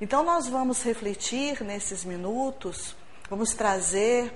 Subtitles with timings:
[0.00, 2.96] Então, nós vamos refletir nesses minutos,
[3.28, 4.32] vamos trazer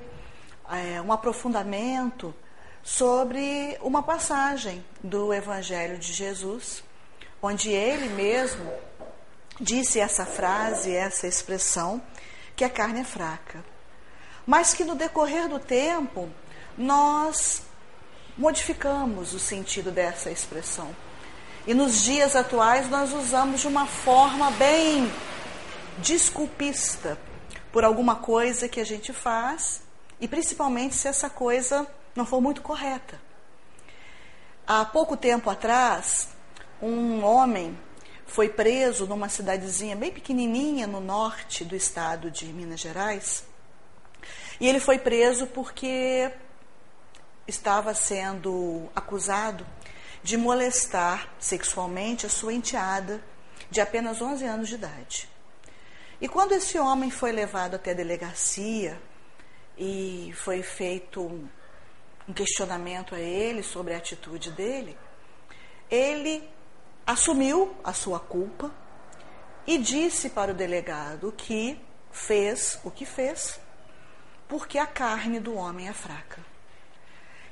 [0.70, 2.34] é, um aprofundamento
[2.82, 6.84] sobre uma passagem do Evangelho de Jesus,
[7.40, 8.70] onde ele mesmo
[9.58, 12.02] disse essa frase, essa expressão,
[12.54, 13.64] que a carne é fraca.
[14.46, 16.28] Mas que no decorrer do tempo,
[16.76, 17.62] nós
[18.36, 20.94] modificamos o sentido dessa expressão.
[21.66, 25.10] E nos dias atuais nós usamos de uma forma bem
[25.98, 27.18] desculpista
[27.72, 29.82] por alguma coisa que a gente faz
[30.20, 33.20] e principalmente se essa coisa não for muito correta.
[34.66, 36.28] Há pouco tempo atrás,
[36.80, 37.78] um homem
[38.26, 43.44] foi preso numa cidadezinha bem pequenininha no norte do estado de Minas Gerais.
[44.60, 46.30] E ele foi preso porque
[47.46, 49.66] estava sendo acusado
[50.22, 53.22] de molestar sexualmente a sua enteada
[53.70, 55.33] de apenas 11 anos de idade.
[56.24, 58.98] E quando esse homem foi levado até a delegacia
[59.76, 61.20] e foi feito
[62.26, 64.96] um questionamento a ele sobre a atitude dele,
[65.90, 66.48] ele
[67.06, 68.72] assumiu a sua culpa
[69.66, 71.78] e disse para o delegado que
[72.10, 73.60] fez o que fez
[74.48, 76.42] porque a carne do homem é fraca.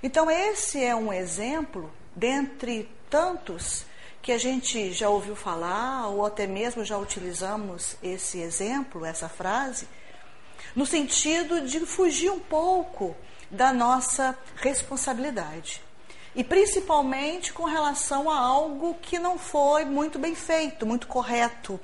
[0.03, 3.85] Então, esse é um exemplo dentre tantos
[4.23, 9.89] que a gente já ouviu falar, ou até mesmo já utilizamos esse exemplo, essa frase,
[10.77, 13.17] no sentido de fugir um pouco
[13.51, 15.83] da nossa responsabilidade.
[16.37, 21.79] E principalmente com relação a algo que não foi muito bem feito, muito correto.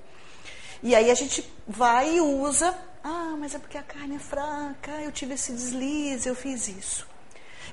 [0.81, 2.73] E aí a gente vai e usa,
[3.03, 7.07] ah, mas é porque a carne é fraca, eu tive esse deslize, eu fiz isso.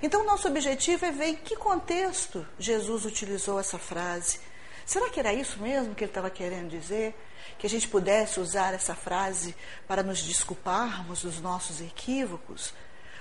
[0.01, 4.39] Então, nosso objetivo é ver em que contexto Jesus utilizou essa frase
[4.85, 7.15] Será que era isso mesmo que ele estava querendo dizer?
[7.57, 9.55] Que a gente pudesse usar essa frase
[9.87, 12.73] para nos desculparmos dos nossos equívocos?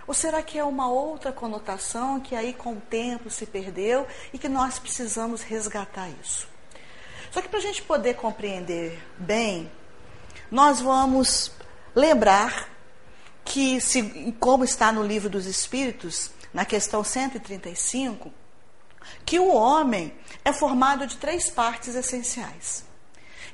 [0.06, 4.38] Ou será que é uma outra conotação que aí com o tempo se perdeu e
[4.38, 6.46] que nós precisamos resgatar isso?
[7.30, 9.70] Só que para a gente poder compreender bem,
[10.50, 11.50] nós vamos
[11.94, 12.68] lembrar
[13.44, 18.32] que, se, como está no livro dos Espíritos, na questão 135,
[19.24, 20.12] que o homem
[20.44, 22.84] é formado de três partes essenciais.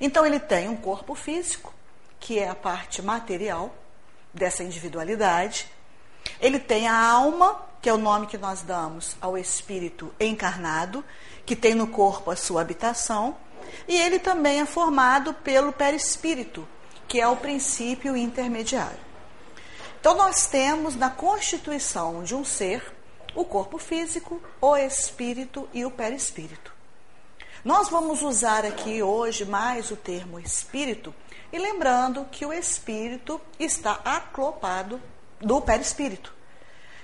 [0.00, 1.74] Então, ele tem um corpo físico,
[2.18, 3.74] que é a parte material
[4.32, 5.66] dessa individualidade.
[6.40, 11.04] Ele tem a alma, que é o nome que nós damos ao espírito encarnado,
[11.44, 13.36] que tem no corpo a sua habitação.
[13.86, 16.66] E ele também é formado pelo perispírito,
[17.06, 19.10] que é o princípio intermediário.
[20.00, 22.99] Então, nós temos na constituição de um ser
[23.34, 26.72] o corpo físico, o espírito e o perispírito.
[27.64, 31.14] Nós vamos usar aqui hoje mais o termo espírito
[31.52, 35.00] e lembrando que o espírito está aclopado
[35.40, 36.32] do perispírito.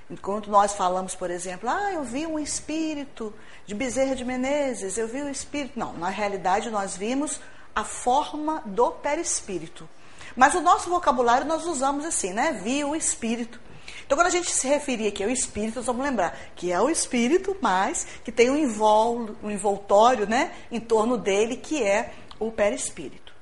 [0.09, 3.35] Enquanto nós falamos, por exemplo, ah, eu vi um espírito
[3.67, 5.79] de Bezerra de Menezes, eu vi o espírito.
[5.79, 7.41] Não, na realidade nós vimos
[7.75, 9.89] a forma do perispírito.
[10.37, 12.53] Mas o nosso vocabulário nós usamos assim, né?
[12.63, 13.59] Vi o espírito.
[14.07, 16.89] Então, quando a gente se referir aqui ao espírito, nós vamos lembrar que é o
[16.89, 22.53] espírito, mas que tem um, invol, um envoltório né, em torno dele, que é o
[22.53, 23.35] perispírito.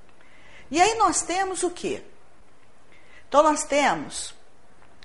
[0.70, 2.02] E aí nós temos o quê?
[3.28, 4.34] Então, nós temos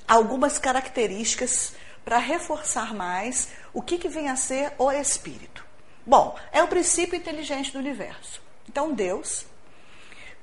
[0.08, 1.74] algumas características
[2.06, 5.66] para reforçar mais o que, que vem a ser o espírito.
[6.06, 8.42] Bom, é o princípio inteligente do universo.
[8.68, 9.46] Então, Deus,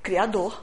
[0.03, 0.63] Criador,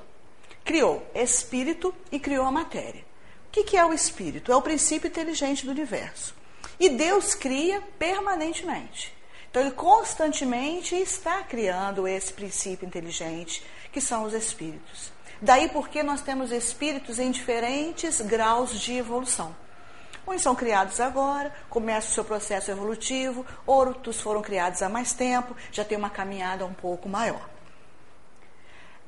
[0.64, 3.13] criou espírito e criou a matéria
[3.54, 4.52] que, que é o espírito?
[4.52, 6.36] É o princípio inteligente do universo.
[6.80, 9.14] E Deus cria permanentemente.
[9.50, 15.12] Então, Ele constantemente está criando esse princípio inteligente, que são os espíritos.
[15.40, 19.56] Daí porque nós temos espíritos em diferentes graus de evolução.
[20.28, 25.56] Uns são criados agora, começa o seu processo evolutivo, outros foram criados há mais tempo,
[25.72, 27.48] já tem uma caminhada um pouco maior.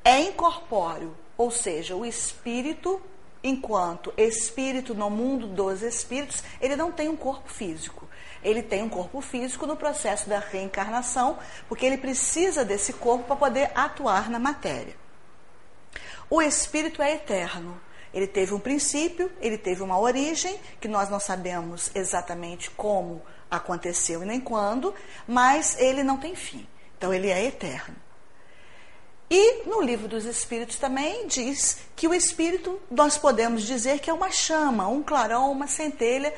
[0.04, 3.02] É incorpóreo, ou seja, o espírito
[3.48, 8.08] enquanto espírito no mundo dos espíritos, ele não tem um corpo físico.
[8.42, 11.38] Ele tem um corpo físico no processo da reencarnação,
[11.68, 14.94] porque ele precisa desse corpo para poder atuar na matéria.
[16.28, 17.80] O espírito é eterno.
[18.12, 24.22] Ele teve um princípio, ele teve uma origem, que nós não sabemos exatamente como aconteceu
[24.22, 24.94] e nem quando,
[25.26, 26.66] mas ele não tem fim.
[26.96, 28.05] Então ele é eterno.
[29.28, 34.12] E no livro dos Espíritos também diz que o Espírito, nós podemos dizer que é
[34.12, 36.32] uma chama, um clarão, uma centelha,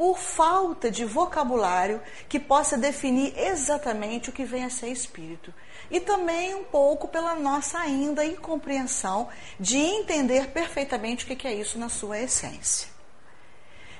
[0.00, 5.52] por falta de vocabulário que possa definir exatamente o que vem a ser espírito.
[5.90, 9.28] E também um pouco pela nossa ainda incompreensão
[9.58, 12.88] de entender perfeitamente o que é isso na sua essência.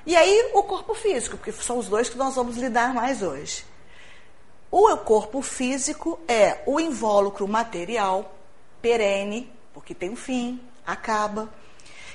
[0.06, 3.62] E aí o corpo físico, porque são os dois que nós vamos lidar mais hoje.
[4.70, 8.32] O corpo físico é o invólucro material
[8.80, 11.52] perene, porque tem um fim, acaba,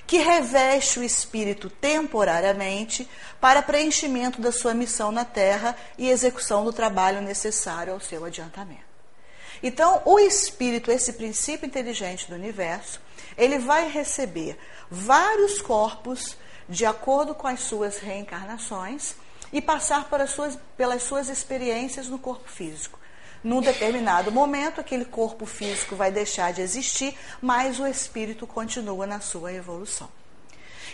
[0.08, 3.10] que reveste o espírito temporariamente
[3.42, 8.86] para preenchimento da sua missão na terra e execução do trabalho necessário ao seu adiantamento.
[9.62, 13.02] Então, o espírito, esse princípio inteligente do universo,
[13.38, 14.58] ele vai receber
[14.90, 16.38] vários corpos
[16.70, 19.16] de acordo com as suas reencarnações
[19.56, 23.00] e passar suas, pelas suas experiências no corpo físico.
[23.42, 29.22] Num determinado momento, aquele corpo físico vai deixar de existir, mas o espírito continua na
[29.22, 30.10] sua evolução.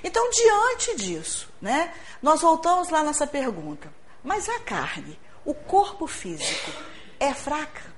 [0.04, 1.92] Então, diante disso, né,
[2.22, 3.92] nós voltamos lá nessa pergunta.
[4.24, 6.72] Mas a carne, o corpo físico,
[7.20, 7.92] é fraca?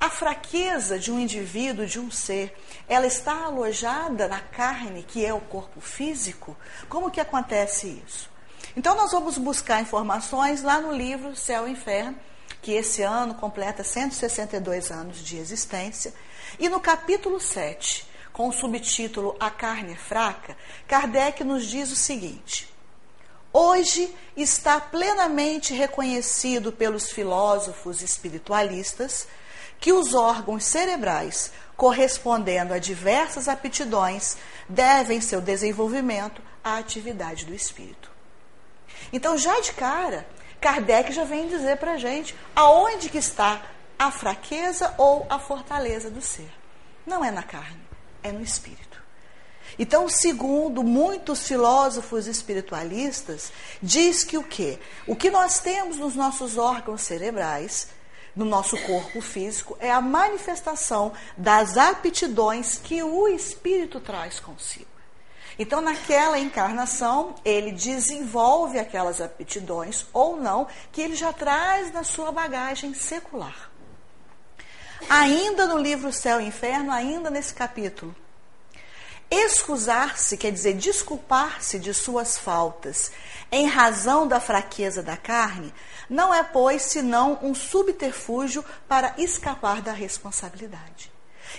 [0.00, 5.34] A fraqueza de um indivíduo, de um ser, ela está alojada na carne, que é
[5.34, 6.56] o corpo físico?
[6.88, 8.31] Como que acontece isso?
[8.76, 12.16] Então nós vamos buscar informações lá no livro Céu e Inferno,
[12.60, 16.14] que esse ano completa 162 anos de existência.
[16.58, 20.56] E no capítulo 7, com o subtítulo A Carne é Fraca,
[20.88, 22.72] Kardec nos diz o seguinte:
[23.52, 29.26] Hoje está plenamente reconhecido pelos filósofos espiritualistas
[29.78, 34.36] que os órgãos cerebrais, correspondendo a diversas aptidões,
[34.68, 38.01] devem seu desenvolvimento à atividade do espírito.
[39.12, 40.26] Então, já de cara,
[40.60, 43.62] Kardec já vem dizer para a gente aonde que está
[43.98, 46.50] a fraqueza ou a fortaleza do ser.
[47.06, 47.82] Não é na carne,
[48.22, 49.02] é no espírito.
[49.78, 54.78] Então, segundo muitos filósofos espiritualistas, diz que o quê?
[55.06, 57.88] O que nós temos nos nossos órgãos cerebrais,
[58.36, 64.91] no nosso corpo físico, é a manifestação das aptidões que o espírito traz consigo.
[65.58, 72.32] Então, naquela encarnação, ele desenvolve aquelas aptidões ou não que ele já traz na sua
[72.32, 73.70] bagagem secular.
[75.08, 78.14] Ainda no livro Céu e Inferno, ainda nesse capítulo,
[79.30, 83.10] excusar-se quer dizer desculpar-se de suas faltas
[83.50, 85.72] em razão da fraqueza da carne,
[86.08, 91.11] não é, pois, senão um subterfúgio para escapar da responsabilidade.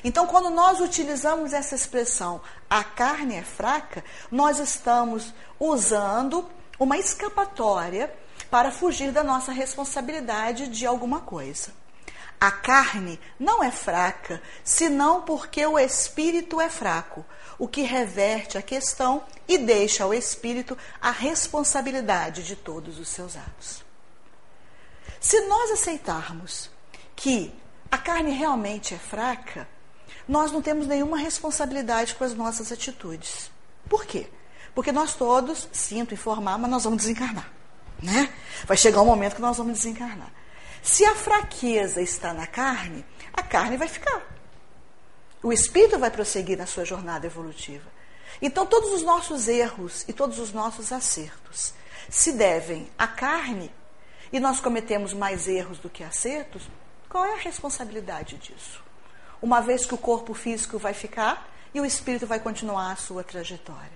[0.04, 6.50] Então, quando nós utilizamos essa expressão, a carne é fraca, nós estamos usando
[6.80, 8.14] uma escapatória
[8.50, 11.72] para fugir da nossa responsabilidade de alguma coisa.
[12.40, 17.26] A carne não é fraca, senão porque o espírito é fraco,
[17.58, 23.38] o que reverte a questão e deixa ao espírito a responsabilidade de todos os seus
[23.38, 23.84] atos.
[25.22, 26.70] Se nós aceitarmos
[27.16, 27.54] que
[27.90, 29.66] a carne realmente é fraca,
[30.28, 33.52] nós não temos nenhuma responsabilidade com as nossas atitudes.
[33.90, 34.28] Por quê?
[34.74, 37.52] Porque nós todos, sinto informar, mas nós vamos desencarnar.
[38.02, 38.34] Né?
[38.66, 40.32] Vai chegar um momento que nós vamos desencarnar.
[40.82, 44.22] Se a fraqueza está na carne, a carne vai ficar.
[45.42, 47.90] O espírito vai prosseguir na sua jornada evolutiva.
[48.42, 51.74] Então, todos os nossos erros e todos os nossos acertos
[52.10, 53.72] se devem à carne
[54.32, 56.68] e nós cometemos mais erros do que acertos,
[57.08, 58.84] qual é a responsabilidade disso?
[59.44, 63.26] Uma vez que o corpo físico vai ficar e o espírito vai continuar a sua
[63.26, 63.92] trajetória.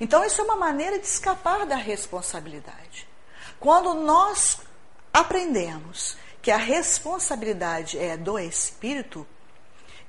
[0.00, 3.06] Então, isso é uma maneira de escapar da responsabilidade.
[3.60, 4.60] Quando nós
[5.12, 9.26] aprendemos que a responsabilidade é do espírito,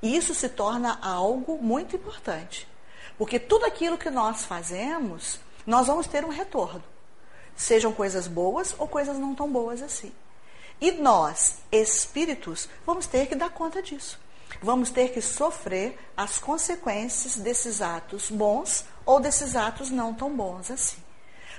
[0.02, 2.66] isso se torna algo muito importante.
[3.18, 6.82] Porque tudo aquilo que nós fazemos, nós vamos ter um retorno.
[7.54, 10.10] Sejam coisas boas ou coisas não tão boas assim.
[10.80, 14.18] E nós, espíritos, vamos ter que dar conta disso
[14.62, 20.70] vamos ter que sofrer as consequências desses atos bons ou desses atos não tão bons
[20.70, 20.98] assim.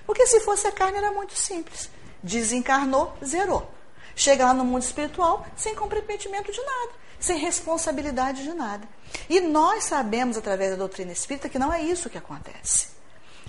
[0.06, 1.90] Porque se fosse a carne era muito simples.
[2.24, 3.70] Desencarnou, zerou.
[4.16, 8.88] Chega lá no mundo espiritual sem comprometimento de nada, sem responsabilidade de nada.
[9.30, 13.01] E nós sabemos através da doutrina espírita que não é isso que acontece.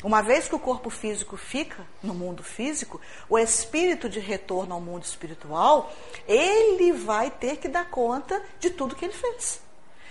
[0.02, 4.80] Uma vez que o corpo físico fica no mundo físico, o espírito de retorno ao
[4.80, 5.92] mundo espiritual,
[6.26, 9.60] ele vai ter que dar conta de tudo que ele fez.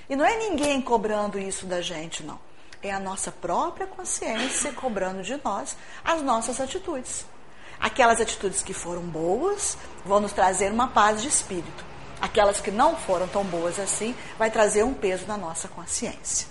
[0.10, 2.40] E não é ninguém cobrando isso da gente, não.
[2.82, 7.26] É a nossa própria consciência cobrando de nós as nossas atitudes.
[7.80, 11.84] Aquelas atitudes que foram boas vão nos trazer uma paz de espírito.
[12.22, 16.48] Aquelas que não foram tão boas assim, vai trazer um peso na nossa consciência.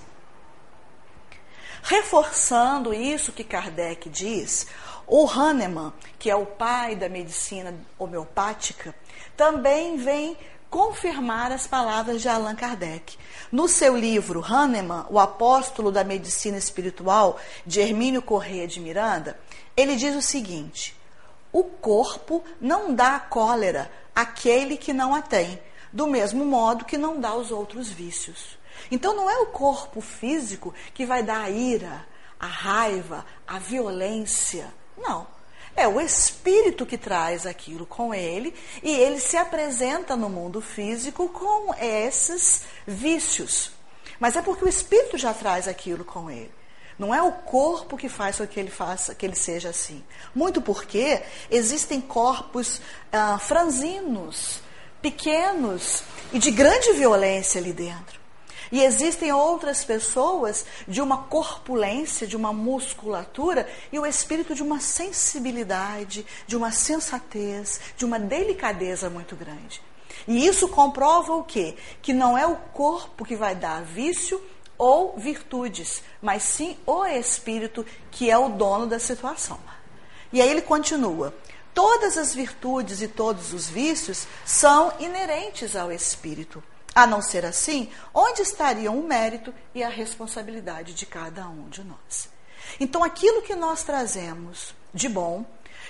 [1.83, 4.67] Reforçando isso que Kardec diz,
[5.07, 8.95] o Hahnemann, que é o pai da medicina homeopática,
[9.37, 10.37] também vem
[10.71, 13.19] confirmar as palavras de Allan Kardec.
[13.51, 19.39] No seu livro Hahnemann, o apóstolo da medicina espiritual, de Hermínio Corrêa de Miranda,
[19.77, 20.95] ele diz o seguinte:
[21.53, 25.61] o corpo não dá cólera àquele que não a tem,
[25.93, 28.60] do mesmo modo que não dá os outros vícios.
[28.91, 32.07] Então não é o corpo físico que vai dar a ira,
[32.39, 34.73] a raiva, a violência.
[34.97, 35.27] Não.
[35.77, 41.29] É o espírito que traz aquilo com ele e ele se apresenta no mundo físico
[41.29, 43.71] com esses vícios.
[44.19, 46.53] Mas é porque o espírito já traz aquilo com ele.
[46.99, 50.05] Não é o corpo que faz com que ele faça, que ele seja assim.
[50.35, 54.61] Muito porque existem corpos ah, franzinos,
[55.01, 58.20] pequenos e de grande violência ali dentro.
[58.73, 64.81] E existem outras pessoas de uma corpulência, de uma musculatura e o espírito de uma
[64.81, 69.83] sensibilidade, de uma sensatez, de uma delicadeza muito grande.
[70.29, 71.77] E isso comprova o quê?
[72.01, 74.41] Que não é o corpo que vai dar vício
[74.79, 79.59] ou virtudes, mas sim o espírito que é o dono da situação.
[80.33, 81.35] E aí ele continua:
[81.75, 86.63] todas as virtudes e todos os vícios são inerentes ao espírito.
[86.95, 91.85] A não ser assim, onde estariam o mérito e a responsabilidade de cada um de
[91.85, 92.29] nós?
[92.79, 95.45] Então, aquilo que nós trazemos de bom,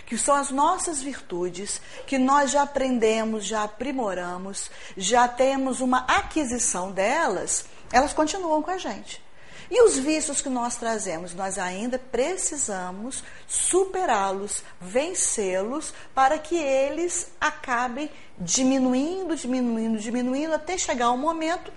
[0.06, 6.90] que são as nossas virtudes, que nós já aprendemos, já aprimoramos, já temos uma aquisição
[6.90, 9.22] delas, elas continuam com a gente.
[9.70, 18.10] E os vícios que nós trazemos, nós ainda precisamos superá-los, vencê-los, para que eles acabem
[18.36, 21.72] diminuindo, diminuindo, diminuindo, até chegar um momento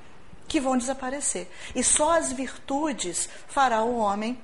[0.48, 1.48] que vão desaparecer.
[1.76, 4.42] E só as virtudes fará o homem,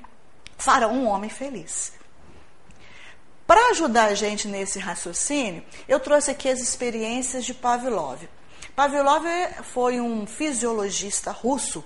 [0.55, 1.93] farão um homem feliz.
[3.47, 8.29] Para ajudar a gente nesse raciocínio, eu trouxe aqui as experiências de Pavlov.
[8.75, 9.25] Pavlov
[9.63, 11.83] foi um fisiologista russo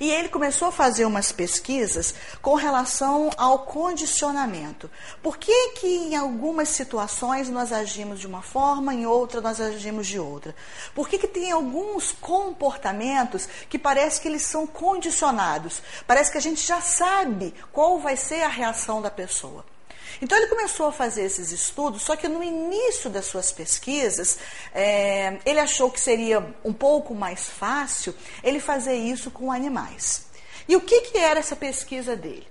[0.00, 4.90] e ele começou a fazer umas pesquisas com relação ao condicionamento.
[5.22, 10.06] Por que, que em algumas situações nós agimos de uma forma, em outra nós agimos
[10.06, 10.56] de outra?
[10.94, 15.82] Por que, que tem alguns comportamentos que parece que eles são condicionados?
[16.06, 19.69] Parece que a gente já sabe qual vai ser a reação da pessoa.
[20.20, 24.38] Então ele começou a fazer esses estudos, só que no início das suas pesquisas,
[24.74, 30.26] é, ele achou que seria um pouco mais fácil ele fazer isso com animais.
[30.68, 32.46] E o que, que era essa pesquisa dele?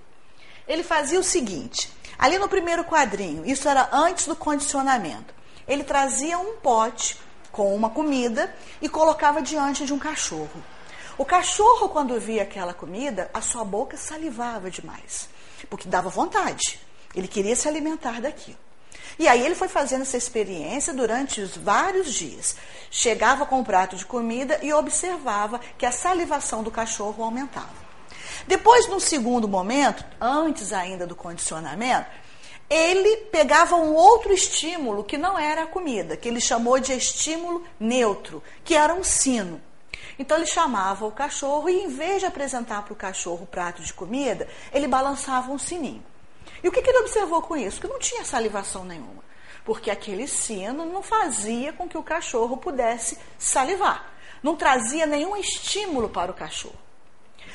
[0.67, 5.33] Ele fazia o seguinte: ali no primeiro quadrinho, isso era antes do condicionamento,
[5.67, 7.17] ele trazia um pote
[7.51, 10.63] com uma comida e colocava diante de um cachorro.
[11.17, 15.27] O cachorro, quando via aquela comida, a sua boca salivava demais,
[15.69, 16.79] porque dava vontade.
[17.15, 18.57] Ele queria se alimentar daquilo.
[19.17, 22.55] E aí ele foi fazendo essa experiência durante os vários dias.
[22.89, 27.89] Chegava com um prato de comida e observava que a salivação do cachorro aumentava.
[28.47, 32.09] Depois, num segundo momento, antes ainda do condicionamento,
[32.69, 37.63] ele pegava um outro estímulo que não era a comida, que ele chamou de estímulo
[37.79, 39.59] neutro, que era um sino.
[40.17, 43.81] Então ele chamava o cachorro e, em vez de apresentar para o cachorro o prato
[43.81, 46.03] de comida, ele balançava um sininho.
[46.63, 47.79] E o que, que ele observou com isso?
[47.79, 49.23] Que não tinha salivação nenhuma.
[49.63, 54.13] Porque aquele sino não fazia com que o cachorro pudesse salivar.
[54.41, 56.79] Não trazia nenhum estímulo para o cachorro.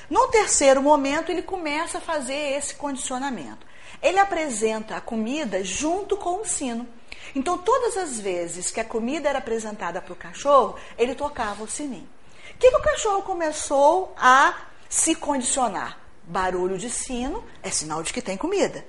[0.08, 3.66] No terceiro momento, ele começa a fazer esse condicionamento.
[4.02, 6.86] Ele apresenta a comida junto com o sino.
[7.34, 11.68] Então, todas as vezes que a comida era apresentada para o cachorro, ele tocava o
[11.68, 12.08] sininho.
[12.54, 14.54] O que, que o cachorro começou a
[14.88, 16.03] se condicionar?
[16.26, 18.84] Barulho de sino é sinal de que tem comida.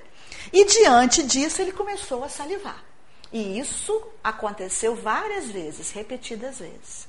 [0.51, 2.83] E diante disso ele começou a salivar.
[3.31, 7.07] E isso aconteceu várias vezes, repetidas vezes.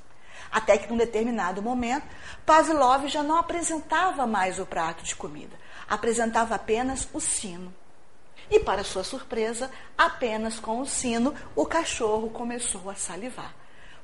[0.51, 2.05] Até que num determinado momento,
[2.45, 5.55] Pavlov já não apresentava mais o prato de comida,
[5.87, 7.73] apresentava apenas o sino.
[8.49, 13.53] E, para sua surpresa, apenas com o sino, o cachorro começou a salivar.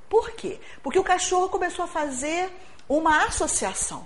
[0.09, 0.59] Por quê?
[0.81, 2.51] Porque o cachorro começou a fazer
[2.89, 4.05] uma associação: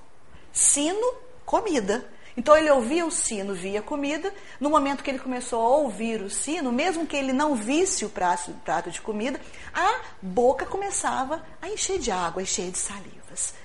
[0.53, 1.15] sino,
[1.47, 2.05] comida.
[2.35, 4.31] Então ele ouvia o sino, via comida.
[4.59, 8.09] No momento que ele começou a ouvir o sino, mesmo que ele não visse o
[8.09, 9.41] prato, o prato de comida,
[9.73, 13.55] a boca começava a encher de água, encher de salivas.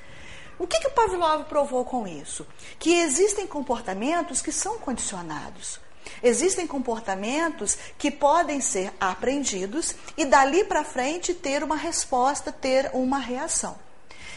[0.59, 2.47] O que, que o Pavlov provou com isso?
[2.79, 5.81] Que existem comportamentos que são condicionados.
[6.23, 13.19] Existem comportamentos que podem ser aprendidos e dali para frente ter uma resposta, ter uma
[13.19, 13.77] reação.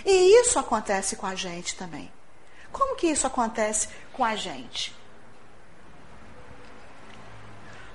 [0.04, 2.15] E isso acontece com a gente também.
[2.76, 4.94] Como que isso acontece com a gente?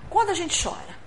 [0.08, 0.98] Quando a gente chora.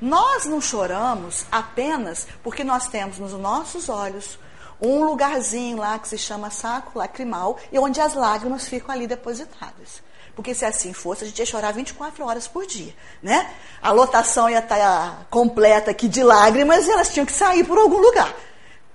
[0.00, 4.38] Nós não choramos apenas porque nós temos nos nossos olhos
[4.80, 10.00] um lugarzinho lá que se chama saco lacrimal e onde as lágrimas ficam ali depositadas.
[10.36, 13.56] Porque se assim fosse, a gente ia chorar 24 horas por dia, né?
[13.82, 17.98] A lotação ia estar completa aqui de lágrimas e elas tinham que sair por algum
[17.98, 18.32] lugar.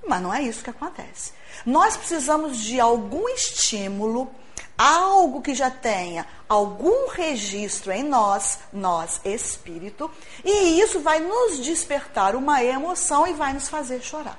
[0.08, 1.43] Mas não é isso que acontece.
[1.66, 4.30] Nós precisamos de algum estímulo,
[4.78, 10.10] algo que já tenha algum registro em nós, nós espírito,
[10.44, 14.38] e isso vai nos despertar uma emoção e vai nos fazer chorar.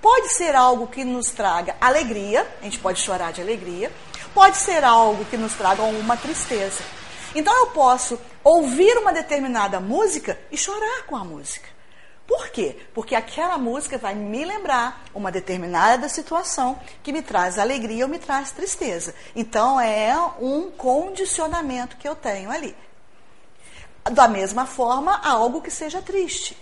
[0.00, 3.90] Pode ser algo que nos traga alegria, a gente pode chorar de alegria,
[4.34, 6.82] pode ser algo que nos traga uma tristeza.
[7.34, 11.73] Então eu posso ouvir uma determinada música e chorar com a música.
[12.26, 12.76] Por quê?
[12.94, 18.18] Porque aquela música vai me lembrar uma determinada situação que me traz alegria ou me
[18.18, 19.14] traz tristeza.
[19.36, 22.74] Então é um condicionamento que eu tenho ali.
[24.10, 26.56] Da mesma forma, algo que seja triste.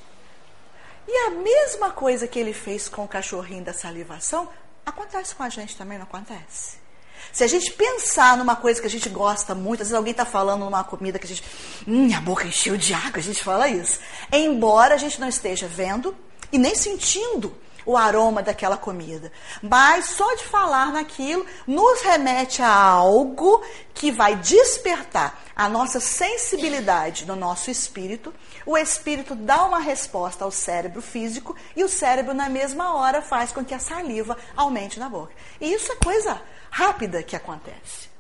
[1.07, 4.49] E a mesma coisa que ele fez com o cachorrinho da salivação,
[4.85, 6.82] acontece com a gente também, não acontece?
[7.31, 10.25] Se a gente pensar numa coisa que a gente gosta muito, às vezes alguém está
[10.25, 11.45] falando numa comida que a gente.
[11.87, 13.99] Hum, boca encheu de água, a gente fala isso.
[14.33, 16.15] Embora a gente não esteja vendo
[16.53, 19.33] e nem sentindo o aroma daquela comida.
[19.63, 23.63] Mas só de falar naquilo nos remete a algo
[23.95, 28.33] que vai despertar a nossa sensibilidade no nosso espírito.
[28.65, 33.53] O espírito dá uma resposta ao cérebro físico e o cérebro, na mesma hora, faz
[33.53, 35.33] com que a saliva aumente na boca.
[35.61, 38.11] E isso é coisa rápida que acontece.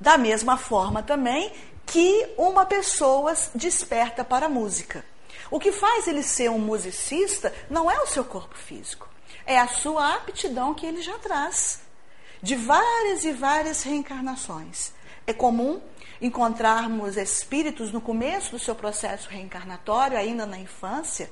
[0.00, 1.52] Da mesma forma também
[1.86, 5.04] que uma pessoa desperta para a música.
[5.54, 9.08] O que faz ele ser um musicista não é o seu corpo físico,
[9.46, 11.80] é a sua aptidão que ele já traz,
[12.42, 14.92] de várias e várias reencarnações.
[15.24, 15.80] É comum
[16.20, 21.30] encontrarmos espíritos no começo do seu processo reencarnatório, ainda na infância,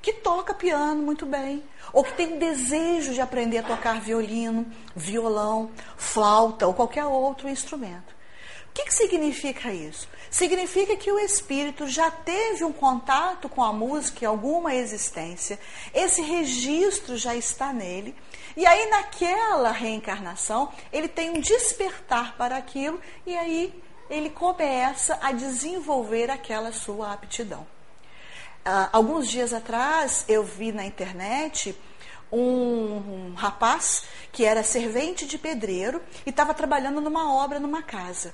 [0.00, 5.70] que toca piano muito bem, ou que tem desejo de aprender a tocar violino, violão,
[5.98, 8.19] flauta ou qualquer outro instrumento.
[8.70, 10.08] O que, que significa isso?
[10.30, 15.58] Significa que o espírito já teve um contato com a música em alguma existência,
[15.92, 18.14] esse registro já está nele,
[18.56, 23.74] e aí naquela reencarnação ele tem um despertar para aquilo, e aí
[24.08, 27.66] ele começa a desenvolver aquela sua aptidão.
[28.64, 31.76] Uh, alguns dias atrás eu vi na internet
[32.30, 38.32] um, um rapaz que era servente de pedreiro e estava trabalhando numa obra numa casa.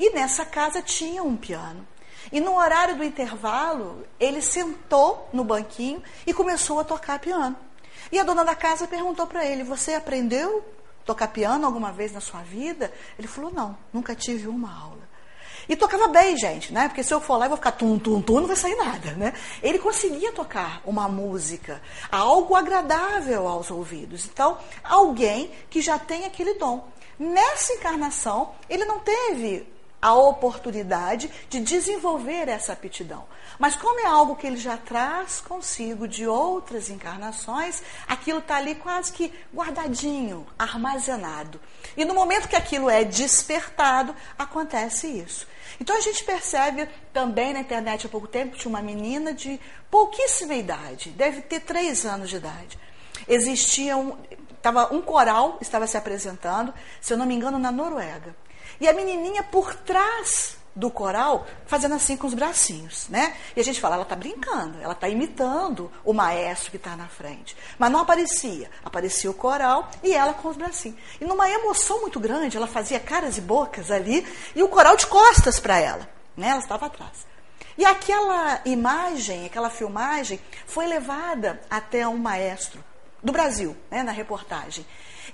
[0.00, 1.86] E nessa casa tinha um piano.
[2.32, 7.54] E no horário do intervalo, ele sentou no banquinho e começou a tocar piano.
[8.10, 10.64] E a dona da casa perguntou para ele: Você aprendeu
[11.04, 12.90] tocar piano alguma vez na sua vida?
[13.18, 15.06] Ele falou: Não, nunca tive uma aula.
[15.68, 16.88] E tocava bem, gente, né?
[16.88, 19.12] Porque se eu for lá e vou ficar tum, tum, tum, não vai sair nada,
[19.12, 19.34] né?
[19.62, 24.24] Ele conseguia tocar uma música, algo agradável aos ouvidos.
[24.24, 26.88] Então, alguém que já tem aquele dom.
[27.18, 29.68] Nessa encarnação, ele não teve
[30.00, 33.24] a oportunidade de desenvolver essa aptidão.
[33.58, 38.74] Mas como é algo que ele já traz consigo de outras encarnações, aquilo está ali
[38.74, 41.60] quase que guardadinho, armazenado.
[41.96, 45.46] E no momento que aquilo é despertado, acontece isso.
[45.78, 49.60] Então a gente percebe também na internet há pouco tempo, tinha uma menina de
[49.90, 52.78] pouquíssima idade, deve ter três anos de idade.
[53.28, 54.16] Existia um,
[54.62, 58.34] tava, um coral estava se apresentando, se eu não me engano, na Noruega.
[58.78, 63.36] E a menininha por trás do coral fazendo assim com os bracinhos, né?
[63.56, 67.08] E a gente fala, ela está brincando, ela está imitando o maestro que está na
[67.08, 67.56] frente.
[67.78, 68.70] Mas não aparecia.
[68.84, 70.98] Aparecia o coral e ela com os bracinhos.
[71.20, 75.06] E numa emoção muito grande, ela fazia caras e bocas ali e o coral de
[75.06, 76.48] costas para ela, né?
[76.48, 77.28] Ela estava atrás.
[77.76, 82.84] E aquela imagem, aquela filmagem foi levada até um maestro
[83.22, 84.84] do Brasil, né, na reportagem.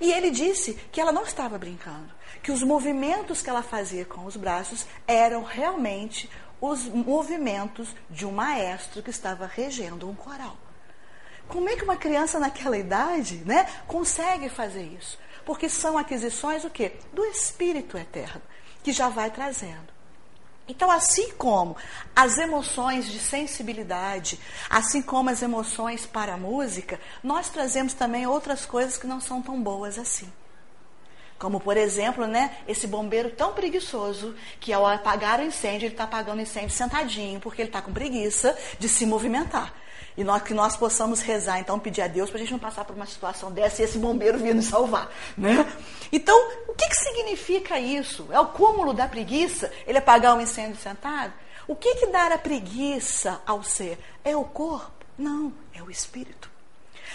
[0.00, 2.15] E ele disse que ela não estava brincando
[2.46, 6.30] que os movimentos que ela fazia com os braços eram realmente
[6.60, 10.56] os movimentos de um maestro que estava regendo um coral.
[11.48, 15.18] Como é que uma criança naquela idade, né, consegue fazer isso?
[15.44, 16.92] Porque são aquisições o quê?
[17.12, 18.42] Do espírito eterno,
[18.80, 19.92] que já vai trazendo.
[20.68, 21.76] Então, assim como
[22.14, 24.38] as emoções de sensibilidade,
[24.70, 29.42] assim como as emoções para a música, nós trazemos também outras coisas que não são
[29.42, 30.32] tão boas assim.
[31.38, 36.04] Como, por exemplo, né, esse bombeiro tão preguiçoso que ao apagar o incêndio, ele está
[36.04, 39.74] apagando o incêndio sentadinho, porque ele está com preguiça de se movimentar.
[40.16, 42.86] E nós, que nós possamos rezar, então, pedir a Deus para a gente não passar
[42.86, 45.12] por uma situação dessa e esse bombeiro vir nos salvar.
[45.36, 45.70] Né?
[46.10, 46.36] Então,
[46.68, 48.26] o que, que significa isso?
[48.30, 49.70] É o cúmulo da preguiça?
[49.86, 51.34] Ele apagar um incêndio sentado?
[51.68, 53.98] O que, que dar a preguiça ao ser?
[54.24, 55.04] É o corpo?
[55.18, 56.55] Não, é o espírito.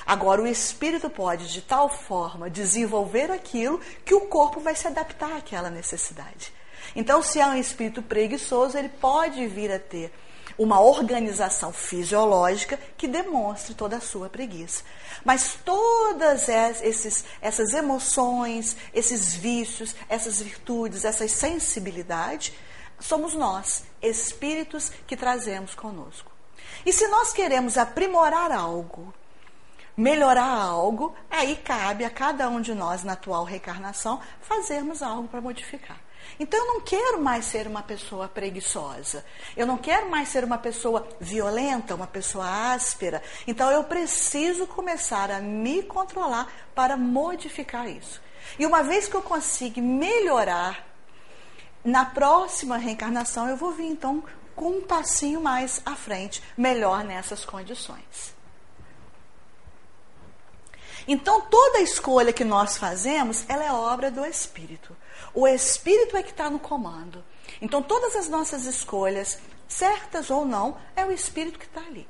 [0.06, 5.38] Agora, o espírito pode, de tal forma, desenvolver aquilo que o corpo vai se adaptar
[5.38, 6.54] àquela necessidade.
[6.96, 10.12] Então, se há um espírito preguiçoso, ele pode vir a ter
[10.58, 14.84] uma organização fisiológica que demonstre toda a sua preguiça.
[15.24, 22.54] Mas todas esses, essas emoções, esses vícios, essas virtudes, essas sensibilidades,
[23.00, 26.32] somos nós, espíritos que trazemos conosco.
[26.86, 29.14] E se nós queremos aprimorar algo,
[29.96, 35.42] melhorar algo, aí cabe a cada um de nós, na atual reencarnação, fazermos algo para
[35.42, 36.00] modificar.
[36.40, 39.26] Então eu não quero mais ser uma pessoa preguiçosa.
[39.56, 43.22] Eu não quero mais ser uma pessoa violenta, uma pessoa áspera.
[43.46, 48.22] Então eu preciso começar a me controlar para modificar isso.
[48.58, 50.88] E uma vez que eu consigo melhorar,
[51.84, 54.24] na próxima reencarnação eu vou vir então
[54.56, 58.41] com um passinho mais à frente, melhor nessas condições.
[61.08, 64.96] Então, toda escolha que nós fazemos, ela é obra do Espírito.
[65.34, 67.24] O Espírito é que está no comando.
[67.62, 72.08] Então, todas as nossas escolhas, certas ou não, é o Espírito que está ali.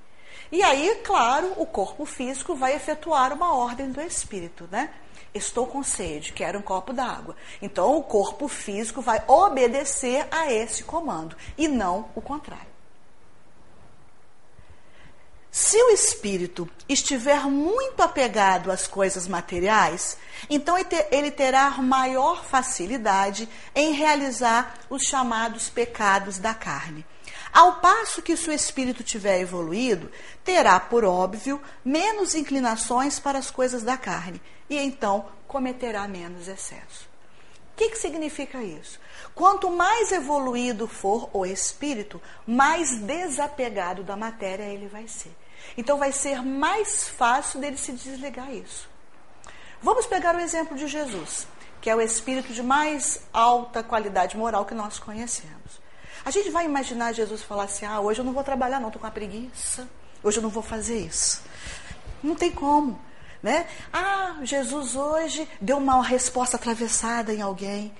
[0.51, 4.93] E aí, claro, o corpo físico vai efetuar uma ordem do Espírito, né?
[5.33, 7.37] Estou com sede, quero um copo d'água.
[7.61, 12.70] Então, o corpo físico vai obedecer a esse comando e não o contrário.
[15.51, 20.17] Se o espírito estiver muito apegado às coisas materiais,
[20.49, 20.77] então
[21.11, 27.05] ele terá maior facilidade em realizar os chamados pecados da carne.
[27.51, 30.09] Ao passo que se o espírito tiver evoluído,
[30.41, 37.09] terá, por óbvio, menos inclinações para as coisas da carne e então cometerá menos excesso.
[37.73, 39.01] O que, que significa isso?
[39.35, 45.35] Quanto mais evoluído for o espírito, mais desapegado da matéria ele vai ser.
[45.77, 48.89] Então vai ser mais fácil dele se desligar isso.
[49.81, 51.47] Vamos pegar o exemplo de Jesus,
[51.81, 55.81] que é o espírito de mais alta qualidade moral que nós conhecemos.
[56.23, 59.01] A gente vai imaginar Jesus falar assim: ah, hoje eu não vou trabalhar, não, estou
[59.01, 59.87] com a preguiça,
[60.23, 61.41] hoje eu não vou fazer isso.
[62.21, 62.99] Não tem como.
[63.41, 63.65] Né?
[63.91, 67.91] Ah, Jesus hoje deu uma resposta atravessada em alguém.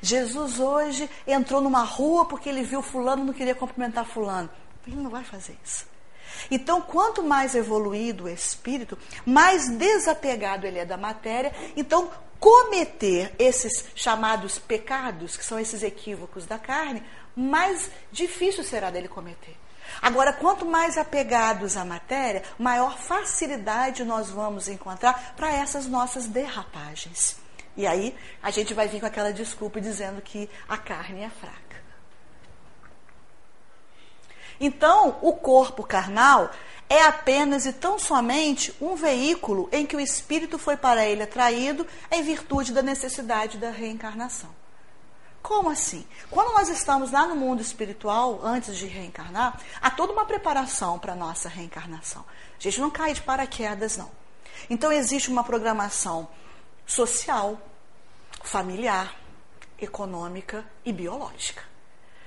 [0.00, 4.48] Jesus hoje entrou numa rua porque ele viu fulano e não queria cumprimentar fulano.
[4.86, 5.84] Ele não vai fazer isso.
[6.50, 11.52] Então, quanto mais evoluído o espírito, mais desapegado ele é da matéria.
[11.76, 17.02] Então, cometer esses chamados pecados, que são esses equívocos da carne,
[17.34, 19.56] mais difícil será dele cometer.
[20.00, 27.36] Agora, quanto mais apegados à matéria, maior facilidade nós vamos encontrar para essas nossas derrapagens.
[27.76, 31.63] E aí a gente vai vir com aquela desculpa dizendo que a carne é fraca.
[34.60, 36.50] Então, o corpo carnal
[36.88, 41.86] é apenas e tão somente um veículo em que o espírito foi para ele atraído
[42.10, 44.50] em virtude da necessidade da reencarnação.
[45.42, 46.06] Como assim?
[46.30, 51.12] Quando nós estamos lá no mundo espiritual, antes de reencarnar, há toda uma preparação para
[51.12, 52.24] a nossa reencarnação.
[52.58, 54.10] A gente não cai de paraquedas, não.
[54.70, 56.28] Então, existe uma programação
[56.86, 57.58] social,
[58.42, 59.14] familiar,
[59.78, 61.62] econômica e biológica,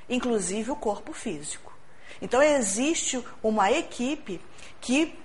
[0.08, 1.77] inclusive o corpo físico.
[2.21, 4.41] Então, existe uma equipe
[4.82, 5.17] que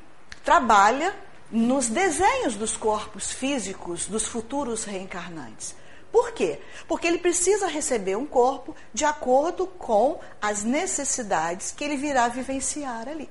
[0.44, 1.14] trabalha
[1.50, 5.74] nos desenhos dos corpos físicos dos futuros reencarnantes.
[6.10, 6.60] Por quê?
[6.86, 13.08] Porque ele precisa receber um corpo de acordo com as necessidades que ele virá vivenciar
[13.08, 13.30] ali,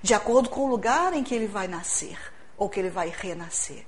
[0.00, 2.16] de acordo com o lugar em que ele vai nascer
[2.56, 3.84] ou que ele vai renascer.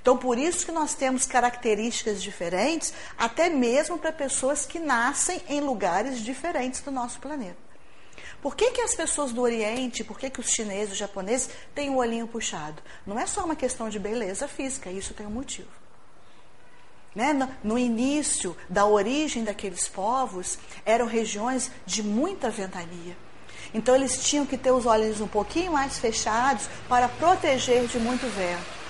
[0.00, 5.60] Então, por isso que nós temos características diferentes, até mesmo para pessoas que nascem em
[5.60, 7.69] lugares diferentes do nosso planeta.
[8.42, 11.90] Por que, que as pessoas do Oriente, por que, que os chineses, os japoneses têm
[11.90, 12.82] o olhinho puxado?
[13.06, 15.68] Não é só uma questão de beleza física, isso tem um motivo.
[17.14, 17.32] Né?
[17.32, 23.16] No, no início da origem daqueles povos, eram regiões de muita ventania.
[23.74, 28.26] Então eles tinham que ter os olhos um pouquinho mais fechados para proteger de muito
[28.34, 28.80] vento.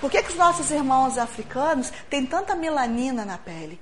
[0.00, 3.78] Por que, que os nossos irmãos africanos têm tanta melanina na pele?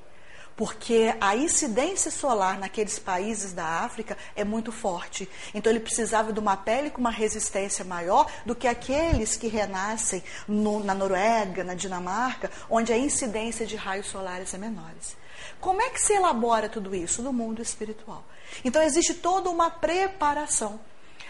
[0.58, 5.28] Porque a incidência solar naqueles países da África é muito forte.
[5.54, 10.20] Então ele precisava de uma pele com uma resistência maior do que aqueles que renascem
[10.48, 15.16] no, na Noruega, na Dinamarca, onde a incidência de raios solares é menores.
[15.60, 18.24] Como é que se elabora tudo isso no mundo espiritual?
[18.64, 20.80] Então existe toda uma preparação.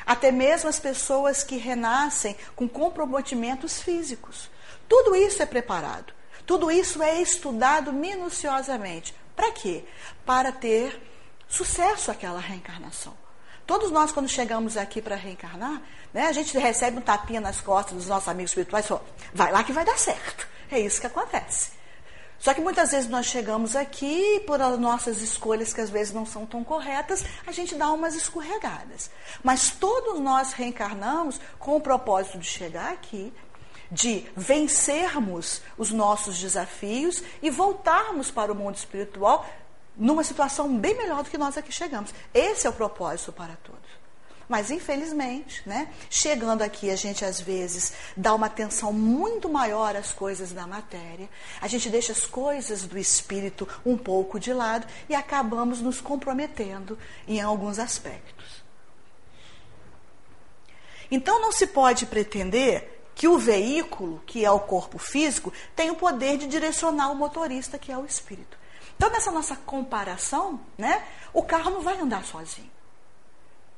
[0.06, 4.48] até mesmo as pessoas que renascem com comprometimentos físicos.
[4.88, 6.14] Tudo isso é preparado,
[6.48, 9.14] tudo isso é estudado minuciosamente.
[9.36, 9.84] Para quê?
[10.24, 10.98] Para ter
[11.46, 13.12] sucesso aquela reencarnação.
[13.66, 17.98] Todos nós, quando chegamos aqui para reencarnar, né, a gente recebe um tapinha nas costas
[17.98, 20.48] dos nossos amigos espirituais e fala, vai lá que vai dar certo.
[20.70, 21.72] É isso que acontece.
[22.38, 26.46] Só que muitas vezes nós chegamos aqui, por nossas escolhas que às vezes não são
[26.46, 29.10] tão corretas, a gente dá umas escorregadas.
[29.42, 33.32] Mas todos nós reencarnamos com o propósito de chegar aqui,
[33.90, 39.46] de vencermos os nossos desafios e voltarmos para o mundo espiritual
[39.96, 42.14] numa situação bem melhor do que nós aqui chegamos.
[42.32, 43.98] Esse é o propósito para todos.
[44.48, 50.10] Mas, infelizmente, né, chegando aqui, a gente às vezes dá uma atenção muito maior às
[50.10, 51.28] coisas da matéria,
[51.60, 56.98] a gente deixa as coisas do espírito um pouco de lado e acabamos nos comprometendo
[57.26, 58.64] em alguns aspectos.
[61.10, 65.96] Então, não se pode pretender que o veículo, que é o corpo físico, tem o
[65.96, 68.56] poder de direcionar o motorista, que é o espírito.
[68.96, 72.70] Então, nessa nossa comparação, né, o carro não vai andar sozinho.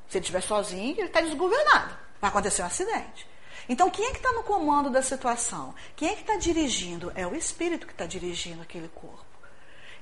[0.07, 1.97] Se ele estiver sozinho, ele está desgovernado.
[2.21, 3.27] Vai acontecer um acidente.
[3.67, 5.73] Então, quem é que está no comando da situação?
[5.95, 7.11] Quem é que está dirigindo?
[7.15, 9.25] É o espírito que está dirigindo aquele corpo.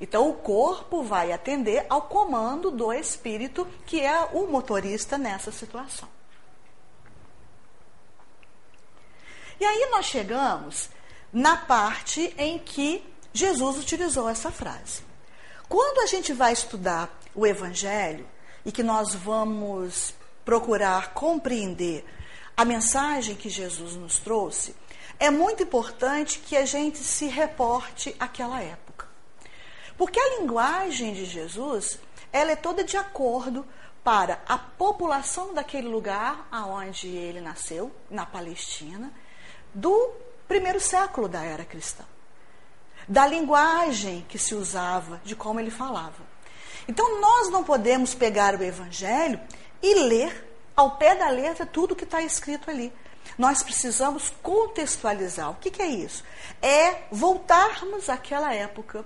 [0.01, 6.18] Então, o corpo vai atender ao comando do espírito, que é o motorista nessa situação.
[9.59, 10.89] E aí nós chegamos
[11.31, 15.03] na parte em que Jesus utilizou essa frase.
[15.67, 18.25] Quando a gente vai estudar o Evangelho,
[18.65, 22.05] e que nós vamos procurar compreender
[22.55, 24.75] a mensagem que Jesus nos trouxe,
[25.19, 29.07] é muito importante que a gente se reporte àquela época.
[29.97, 31.99] Porque a linguagem de Jesus,
[32.31, 33.65] ela é toda de acordo
[34.03, 39.11] para a população daquele lugar aonde ele nasceu, na Palestina,
[39.73, 40.11] do
[40.47, 42.03] primeiro século da era cristã.
[43.07, 46.27] Da linguagem que se usava, de como ele falava.
[46.87, 49.39] Então nós não podemos pegar o Evangelho
[49.81, 52.91] e ler ao pé da letra tudo que está escrito ali.
[53.37, 55.51] Nós precisamos contextualizar.
[55.51, 56.23] O que, que é isso?
[56.61, 59.05] É voltarmos àquela época,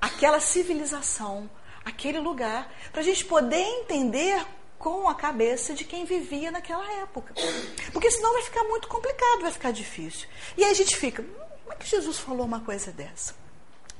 [0.00, 1.50] àquela civilização,
[1.84, 4.44] aquele lugar, para a gente poder entender
[4.82, 7.32] com a cabeça de quem vivia naquela época.
[7.92, 10.26] Porque senão vai ficar muito complicado, vai ficar difícil.
[10.56, 13.32] E aí a gente fica, como é que Jesus falou uma coisa dessa?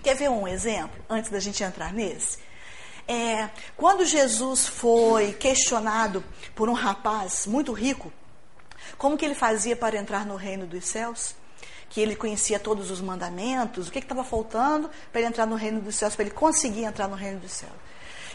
[0.03, 2.39] Quer ver um exemplo, antes da gente entrar nesse?
[3.07, 8.13] É, quando Jesus foi questionado por um rapaz muito rico,
[8.99, 11.37] como que ele fazia para entrar no reino dos céus?
[11.91, 15.81] Que ele conhecia todos os mandamentos, o que estava faltando para ele entrar no reino
[15.81, 17.82] dos céus, para ele conseguir entrar no reino dos céus.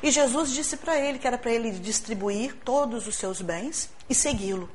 [0.01, 4.15] E Jesus disse para ele que era para ele distribuir todos os seus bens e
[4.15, 4.69] segui-lo.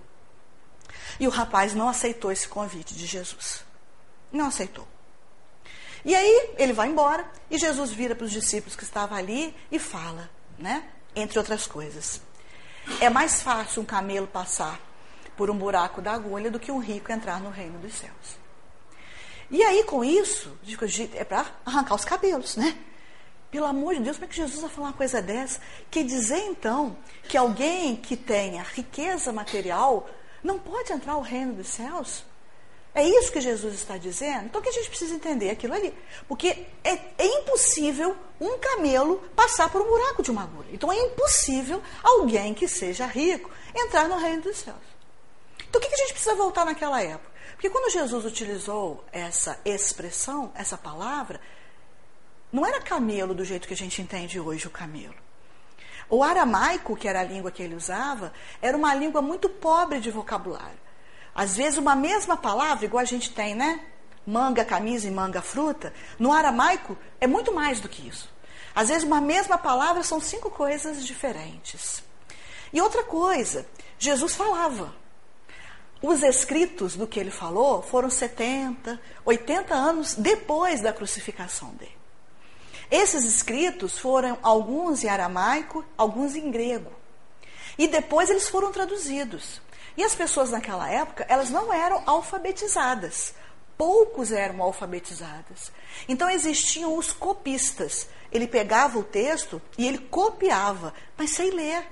[1.21, 3.65] E o rapaz não aceitou esse convite de Jesus.
[4.33, 4.87] Não aceitou.
[6.05, 9.79] E aí ele vai embora e Jesus vira para os discípulos que estavam ali e
[9.79, 10.85] fala, né?
[11.15, 12.21] Entre outras coisas.
[13.01, 14.81] É mais fácil um camelo passar
[15.37, 18.43] por um buraco da agulha do que um rico entrar no reino dos céus.
[19.51, 20.59] E aí, com isso,
[21.15, 22.77] é para arrancar os cabelos, né?
[23.53, 25.61] Pelo amor de Deus, como é que Jesus vai falar uma coisa dessa?
[25.91, 30.09] Quer dizer, então, que alguém que tenha riqueza material
[30.43, 32.25] não pode entrar no reino dos céus?
[32.95, 34.47] É isso que Jesus está dizendo?
[34.47, 35.51] Então, o que a gente precisa entender?
[35.51, 35.95] Aquilo ali.
[36.27, 40.71] Porque é, é, impossível um camelo passar por um buraco de uma agulha.
[40.73, 44.79] Então, é impossível alguém que seja rico entrar no reino dos céus.
[45.69, 47.31] Então, o que a gente precisa voltar naquela época?
[47.53, 51.39] Porque quando Jesus utilizou essa expressão, essa palavra,
[52.53, 55.15] não era camelo do jeito que a gente entende hoje o camelo.
[56.09, 60.11] O aramaico, que era a língua que ele usava, era uma língua muito pobre de
[60.11, 60.79] vocabulário.
[61.35, 63.81] Às vezes, uma mesma palavra, igual a gente tem, né?
[64.27, 65.95] Manga, camisa e manga, fruta.
[66.19, 68.31] No aramaico, é muito mais do que isso.
[68.75, 72.03] Às vezes, uma mesma palavra são cinco coisas diferentes.
[72.71, 73.67] E outra coisa,
[73.99, 74.95] Jesus falava.
[76.03, 82.02] Os escritos do que ele falou foram 70, 80 anos depois da crucificação dele.
[82.93, 86.93] Esses escritos foram alguns em aramaico, alguns em grego.
[87.79, 89.63] E depois eles foram traduzidos.
[89.97, 93.33] E as pessoas naquela época, elas não eram alfabetizadas.
[93.79, 95.73] Poucos eram alfabetizadas.
[96.07, 98.09] Então existiam os copistas.
[98.31, 101.91] Ele pegava o texto e ele copiava, mas sem ler.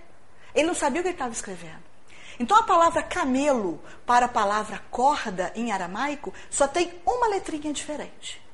[0.54, 1.82] Ele não sabia o que ele estava escrevendo.
[2.38, 8.49] Então a palavra camelo para a palavra corda em aramaico só tem uma letrinha diferente.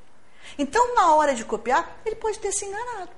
[0.59, 3.11] Então, na hora de copiar, ele pode ter se enganado.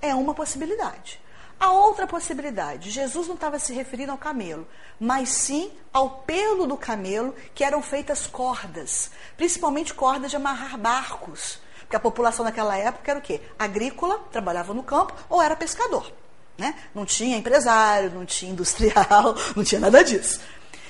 [0.00, 1.20] É uma possibilidade.
[1.58, 4.66] A outra possibilidade, Jesus não estava se referindo ao camelo,
[4.98, 11.58] mas sim ao pelo do camelo, que eram feitas cordas, principalmente cordas de amarrar barcos.
[11.80, 13.40] Porque a população naquela época era o quê?
[13.58, 16.12] Agrícola, trabalhava no campo ou era pescador.
[16.58, 16.74] Né?
[16.94, 20.40] Não tinha empresário, não tinha industrial, não tinha nada disso.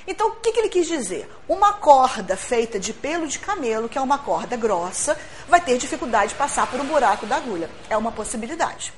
[0.07, 1.27] Então, o que, que, ele quis dizer?
[1.47, 6.29] Uma corda feita de pelo de camelo, que é uma corda grossa, vai ter dificuldade
[6.29, 7.69] de passar por um buraco da agulha.
[7.89, 8.93] É uma possibilidade.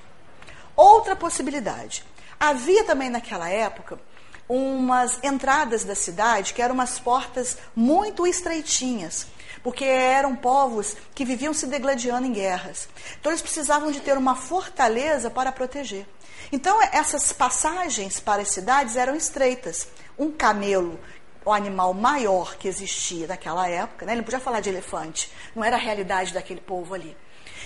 [0.75, 2.03] Outra possibilidade.
[2.39, 3.99] Havia também naquela época
[4.47, 9.27] umas entradas da cidade que eram umas portas muito estreitinhas,
[9.61, 12.87] porque eram povos que viviam se degladiando em guerras.
[13.19, 16.05] Então eles precisavam de ter uma fortaleza para proteger.
[16.51, 19.87] Então essas passagens para as cidades eram estreitas.
[20.17, 20.99] Um camelo,
[21.47, 24.11] o animal maior que existia naquela época, né?
[24.11, 27.15] ele não podia falar de elefante, não era a realidade daquele povo ali.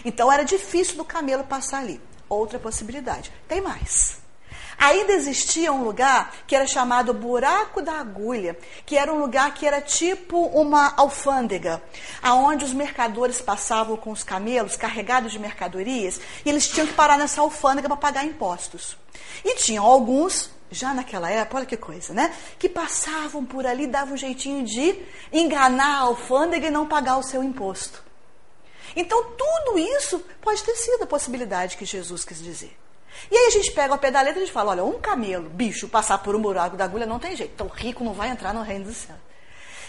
[0.05, 3.31] Então era difícil do camelo passar ali outra possibilidade.
[3.47, 4.21] Tem mais.
[4.77, 9.65] Ainda existia um lugar que era chamado Buraco da Agulha, que era um lugar que
[9.65, 11.81] era tipo uma alfândega,
[12.21, 17.17] aonde os mercadores passavam com os camelos carregados de mercadorias e eles tinham que parar
[17.17, 18.97] nessa alfândega para pagar impostos.
[19.43, 22.33] E tinham alguns, já naquela época, olha que coisa, né?
[22.57, 24.97] Que passavam por ali, davam um jeitinho de
[25.31, 28.03] enganar a alfândega e não pagar o seu imposto.
[28.95, 32.77] Então, tudo isso pode ter sido a possibilidade que Jesus quis dizer.
[33.29, 34.99] E aí a gente pega o pé da letra e a gente fala, olha, um
[34.99, 37.51] camelo, bicho, passar por um buraco da agulha não tem jeito.
[37.53, 39.15] Então, rico não vai entrar no reino do céu.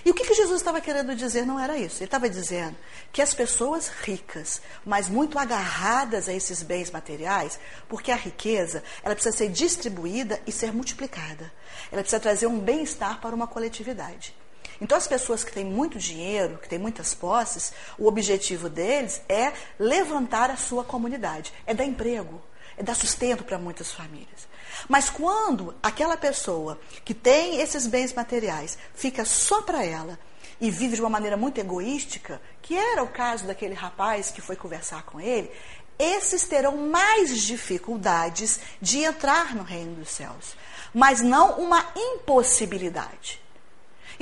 [0.04, 1.98] E o que, que Jesus estava querendo dizer não era isso.
[1.98, 2.76] Ele estava dizendo
[3.12, 9.14] que as pessoas ricas, mas muito agarradas a esses bens materiais, porque a riqueza, ela
[9.14, 11.52] precisa ser distribuída e ser multiplicada.
[11.90, 14.34] Ela precisa trazer um bem-estar para uma coletividade.
[14.80, 19.52] Então, as pessoas que têm muito dinheiro, que têm muitas posses, o objetivo deles é
[19.78, 22.42] levantar a sua comunidade, é dar emprego,
[22.76, 24.48] é dar sustento para muitas famílias.
[24.88, 30.18] Mas quando aquela pessoa que tem esses bens materiais fica só para ela
[30.60, 34.56] e vive de uma maneira muito egoística, que era o caso daquele rapaz que foi
[34.56, 35.50] conversar com ele,
[35.98, 40.56] esses terão mais dificuldades de entrar no reino dos céus,
[40.92, 43.40] mas não uma impossibilidade.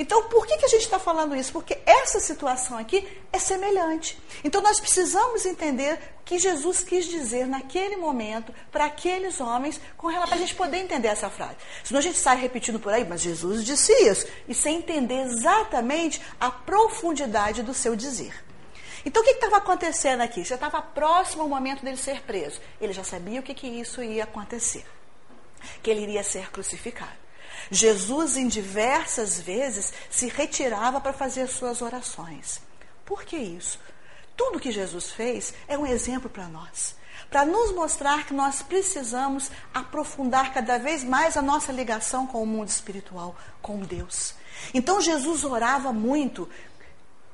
[0.01, 1.53] Então, por que, que a gente está falando isso?
[1.53, 4.19] Porque essa situação aqui é semelhante.
[4.43, 10.33] Então, nós precisamos entender o que Jesus quis dizer naquele momento para aqueles homens, para
[10.33, 11.57] a gente poder entender essa frase.
[11.83, 16.19] Senão a gente sai repetindo por aí, mas Jesus disse isso, e sem entender exatamente
[16.39, 18.33] a profundidade do seu dizer.
[19.05, 20.43] Então, o que estava acontecendo aqui?
[20.43, 22.59] Já estava próximo ao momento dele ser preso.
[22.81, 24.83] Ele já sabia o que, que isso ia acontecer.
[25.83, 27.21] Que ele iria ser crucificado.
[27.69, 32.61] Jesus, em diversas vezes, se retirava para fazer as suas orações.
[33.05, 33.79] Por que isso?
[34.35, 36.95] Tudo que Jesus fez é um exemplo para nós.
[37.29, 42.47] Para nos mostrar que nós precisamos aprofundar cada vez mais a nossa ligação com o
[42.47, 44.33] mundo espiritual, com Deus.
[44.73, 46.49] Então Jesus orava muito,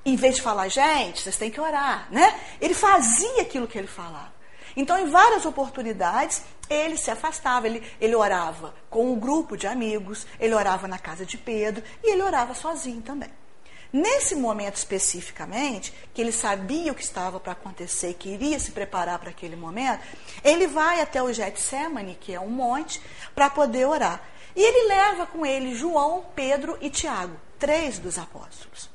[0.06, 2.40] em vez de falar, gente, vocês têm que orar, né?
[2.62, 4.38] Ele fazia aquilo que ele falava.
[4.76, 10.26] Então, em várias oportunidades, ele se afastava, ele, ele orava com um grupo de amigos,
[10.40, 13.30] ele orava na casa de Pedro e ele orava sozinho também.
[13.92, 19.18] Nesse momento especificamente, que ele sabia o que estava para acontecer, que iria se preparar
[19.18, 20.04] para aquele momento,
[20.44, 23.02] ele vai até o Getsemane, que é um monte,
[23.34, 24.22] para poder orar.
[24.56, 28.90] E ele leva com ele João, Pedro e Tiago, três dos apóstolos.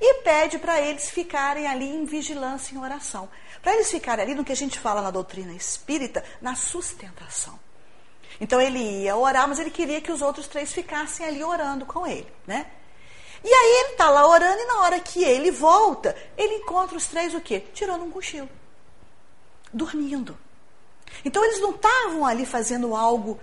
[0.00, 3.28] E pede para eles ficarem ali em vigilância, em oração.
[3.62, 7.58] Para eles ficarem ali no que a gente fala na doutrina espírita, na sustentação.
[8.40, 12.06] Então ele ia orar, mas ele queria que os outros três ficassem ali orando com
[12.06, 12.66] ele, né?
[13.42, 17.06] E aí ele está lá orando e na hora que ele volta, ele encontra os
[17.06, 17.64] três o quê?
[17.72, 18.48] Tirando um cochilo.
[19.72, 20.38] Dormindo.
[21.24, 23.38] Então eles não estavam ali fazendo algo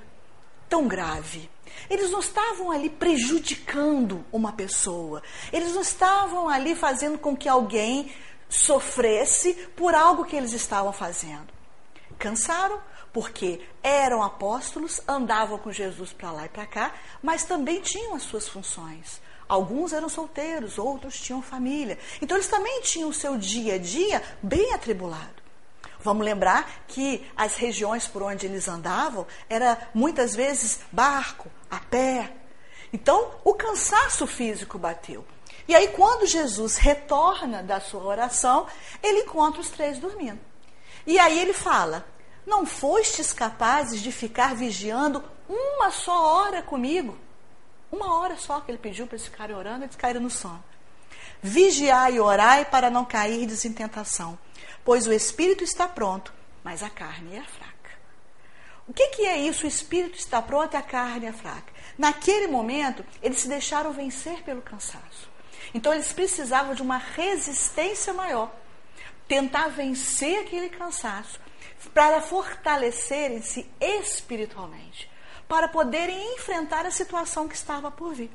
[0.70, 1.50] tão grave.
[1.90, 5.22] Eles não estavam ali prejudicando uma pessoa.
[5.52, 8.12] Eles não estavam ali fazendo com que alguém
[8.50, 11.48] sofresse por algo que eles estavam fazendo.
[12.18, 12.82] Cansaram
[13.14, 18.24] porque eram apóstolos, andavam com Jesus para lá e para cá, mas também tinham as
[18.24, 19.22] suas funções.
[19.48, 21.98] Alguns eram solteiros, outros tinham família.
[22.22, 25.38] Então eles também tinham o seu dia a dia bem atribulado.
[26.00, 32.34] Vamos lembrar que as regiões por onde eles andavam era muitas vezes barco, a pé.
[32.92, 35.26] Então o cansaço físico bateu.
[35.68, 38.68] E aí, quando Jesus retorna da sua oração,
[39.04, 40.40] ele encontra os três dormindo.
[41.06, 42.06] E aí ele fala:
[42.46, 47.18] Não fostes capazes de ficar vigiando uma só hora comigo?
[47.92, 50.64] Uma hora só que ele pediu para eles ficarem orando, eles caíram no sono.
[51.42, 54.38] Vigiai e orai para não cair em tentação,
[54.84, 57.78] pois o espírito está pronto, mas a carne é fraca.
[58.88, 59.66] O que, que é isso?
[59.66, 61.74] O espírito está pronto e a carne é fraca.
[61.98, 65.30] Naquele momento, eles se deixaram vencer pelo cansaço.
[65.74, 68.52] Então, eles precisavam de uma resistência maior.
[69.28, 71.40] Tentar vencer aquele cansaço
[71.94, 75.10] para fortalecerem-se espiritualmente,
[75.48, 78.32] para poderem enfrentar a situação que estava por vir.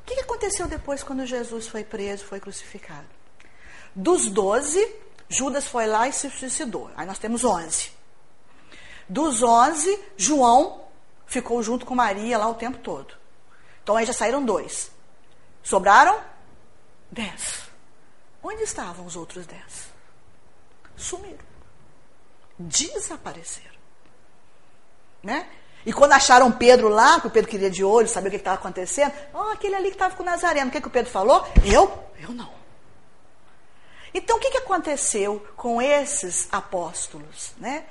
[0.00, 3.06] O que aconteceu depois quando Jesus foi preso, foi crucificado?
[3.94, 4.94] Dos doze,
[5.28, 6.90] Judas foi lá e se suicidou.
[6.96, 7.90] Aí nós temos onze.
[9.08, 10.84] Dos onze, João
[11.26, 13.14] ficou junto com Maria lá o tempo todo.
[13.82, 14.90] Então aí já saíram dois.
[15.62, 16.18] Sobraram
[17.10, 17.68] dez.
[18.42, 19.88] Onde estavam os outros dez?
[20.96, 21.38] Sumiram.
[22.58, 23.78] Desapareceram.
[25.22, 25.48] Né?
[25.84, 28.56] E quando acharam Pedro lá, que o Pedro queria de olho, saber o que estava
[28.56, 31.46] acontecendo, oh, aquele ali que estava com o Nazareno, o que, que o Pedro falou?
[31.64, 32.04] Eu?
[32.20, 32.52] Eu não.
[34.12, 37.52] Então, o que, que aconteceu com esses apóstolos?
[37.58, 37.84] Né?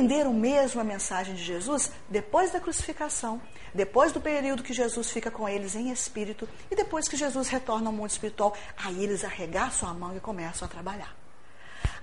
[0.00, 3.38] Compreenderam mesmo a mensagem de Jesus depois da crucificação,
[3.74, 7.90] depois do período que Jesus fica com eles em espírito e depois que Jesus retorna
[7.90, 8.56] ao mundo espiritual.
[8.78, 11.14] Aí eles arregaçam a mão e começam a trabalhar.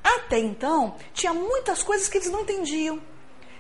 [0.03, 3.01] Até então, tinha muitas coisas que eles não entendiam,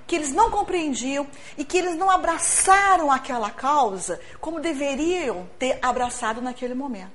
[0.05, 1.25] que eles não compreendiam
[1.57, 7.11] e que eles não abraçaram aquela causa como deveriam ter abraçado naquele momento.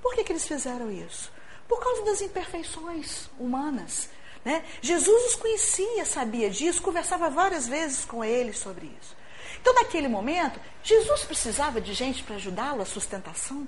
[0.00, 1.30] Por que, que eles fizeram isso?
[1.68, 4.08] Por causa das imperfeições humanas.
[4.46, 4.62] Né?
[4.80, 9.16] Jesus os conhecia, sabia disso, conversava várias vezes com eles sobre isso.
[9.60, 13.66] Então, naquele momento, Jesus precisava de gente para ajudá-lo a sustentação.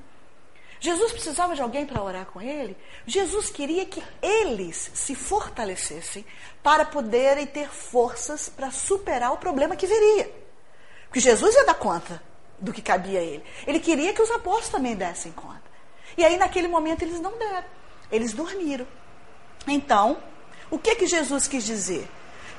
[0.78, 2.76] Jesus precisava de alguém para orar com ele.
[3.04, 6.24] Jesus queria que eles se fortalecessem
[6.62, 10.32] para poderem ter forças para superar o problema que viria.
[11.08, 12.22] Porque Jesus ia dar conta
[12.60, 13.42] do que cabia a ele.
[13.66, 15.60] Ele queria que os apóstolos também dessem conta.
[16.16, 17.66] E aí, naquele momento, eles não deram.
[18.12, 18.86] Eles dormiram.
[19.66, 20.22] Então,
[20.70, 22.08] o que que Jesus quis dizer?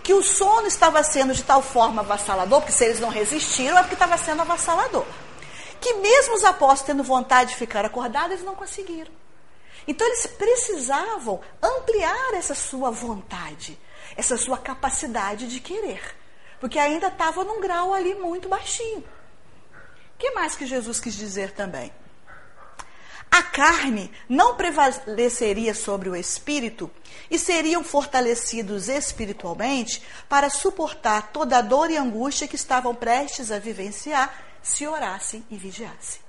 [0.03, 3.81] Que o sono estava sendo de tal forma avassalador, porque se eles não resistiram, é
[3.81, 5.05] porque estava sendo avassalador.
[5.79, 9.11] Que mesmo os apóstolos tendo vontade de ficar acordados, eles não conseguiram.
[9.87, 13.79] Então eles precisavam ampliar essa sua vontade,
[14.15, 16.15] essa sua capacidade de querer.
[16.59, 18.99] Porque ainda estava num grau ali muito baixinho.
[18.99, 21.91] O que mais que Jesus quis dizer também?
[23.31, 26.89] A carne não prevaleceria sobre o espírito
[27.29, 33.59] e seriam fortalecidos espiritualmente para suportar toda a dor e angústia que estavam prestes a
[33.59, 36.21] vivenciar se orassem e vigiassem.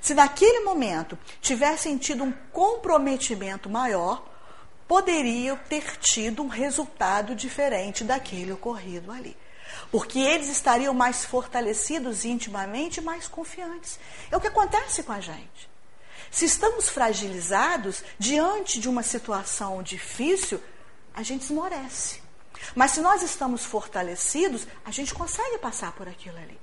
[0.00, 4.24] Se naquele momento tivessem tido um comprometimento maior,
[4.86, 9.36] poderiam ter tido um resultado diferente daquele ocorrido ali.
[9.90, 13.98] Porque eles estariam mais fortalecidos intimamente mais confiantes.
[14.30, 15.75] É o que acontece com a gente.
[16.36, 20.62] Se estamos fragilizados diante de uma situação difícil,
[21.14, 22.20] a gente esmorece.
[22.74, 26.60] Mas se nós estamos fortalecidos, a gente consegue passar por aquilo ali.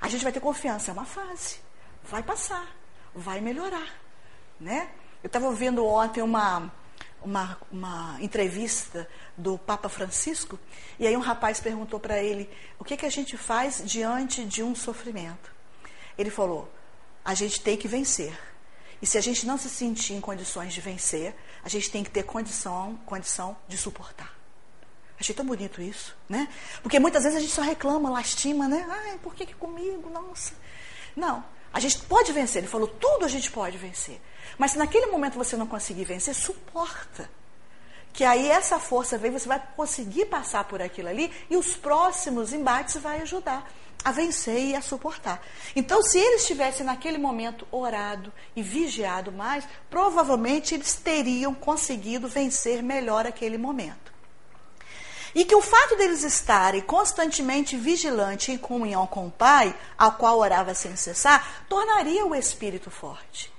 [0.00, 1.60] A gente vai ter confiança, é uma fase.
[2.02, 2.66] Vai passar,
[3.14, 3.94] vai melhorar.
[4.58, 4.90] Né?
[5.22, 6.72] Eu estava ouvindo ontem uma,
[7.22, 10.58] uma, uma entrevista do Papa Francisco,
[10.98, 14.64] e aí um rapaz perguntou para ele o que, que a gente faz diante de
[14.64, 15.54] um sofrimento.
[16.18, 16.68] Ele falou:
[17.24, 18.36] a gente tem que vencer.
[19.00, 22.10] E se a gente não se sentir em condições de vencer, a gente tem que
[22.10, 24.34] ter condição, condição de suportar.
[25.18, 26.48] Achei tão bonito isso, né?
[26.82, 28.86] Porque muitas vezes a gente só reclama, lastima, né?
[28.88, 30.10] Ai, por que, que comigo?
[30.10, 30.54] Nossa.
[31.14, 31.42] Não,
[31.72, 32.60] a gente pode vencer.
[32.60, 34.20] Ele falou, tudo a gente pode vencer.
[34.58, 37.30] Mas se naquele momento você não conseguir vencer, suporta.
[38.12, 42.52] Que aí essa força vem, você vai conseguir passar por aquilo ali e os próximos
[42.52, 43.70] embates vai ajudar
[44.06, 45.42] a vencer e a suportar.
[45.74, 52.84] Então, se eles tivessem naquele momento orado e vigiado mais, provavelmente eles teriam conseguido vencer
[52.84, 54.14] melhor aquele momento.
[55.34, 60.38] E que o fato deles estarem constantemente vigilantes em comunhão com o Pai, ao qual
[60.38, 63.52] orava sem cessar, tornaria o espírito forte.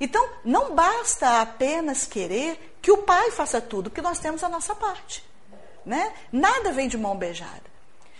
[0.00, 4.74] Então, não basta apenas querer que o Pai faça tudo, porque nós temos a nossa
[4.74, 5.24] parte.
[5.86, 6.12] Né?
[6.32, 7.68] Nada vem de mão beijada.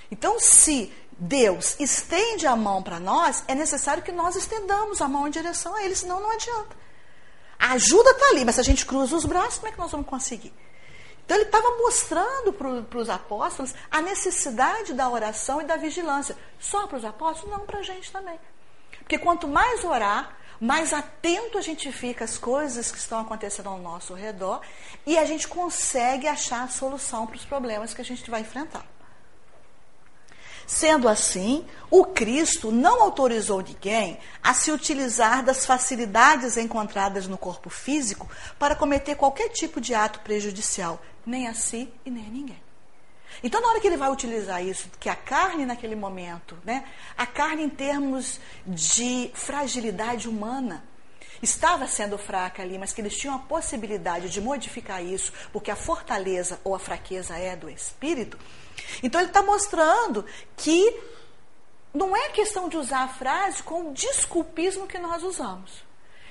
[0.08, 5.26] Então, se Deus estende a mão para nós, é necessário que nós estendamos a mão
[5.26, 6.76] em direção a Ele, senão não adianta.
[7.58, 9.90] A ajuda está ali, mas se a gente cruza os braços, como é que nós
[9.90, 10.54] vamos conseguir?
[11.24, 16.34] Então ele estava mostrando para os apóstolos a necessidade da oração e da vigilância.
[16.58, 17.54] Só para os apóstolos?
[17.54, 18.38] Não, para a gente também.
[19.00, 23.78] Porque quanto mais orar, mais atento a gente fica às coisas que estão acontecendo ao
[23.78, 24.62] nosso redor
[25.04, 28.86] e a gente consegue achar a solução para os problemas que a gente vai enfrentar.
[30.68, 37.70] Sendo assim, o Cristo não autorizou ninguém a se utilizar das facilidades encontradas no corpo
[37.70, 42.62] físico para cometer qualquer tipo de ato prejudicial, nem a si e nem a ninguém.
[43.42, 46.84] Então, na hora que ele vai utilizar isso, que a carne naquele momento, né,
[47.16, 50.84] a carne em termos de fragilidade humana,
[51.42, 55.76] estava sendo fraca ali, mas que eles tinham a possibilidade de modificar isso, porque a
[55.76, 58.38] fortaleza ou a fraqueza é do espírito.
[59.02, 60.24] Então, ele está mostrando
[60.56, 61.00] que
[61.92, 65.88] não é questão de usar a frase com o desculpismo que nós usamos.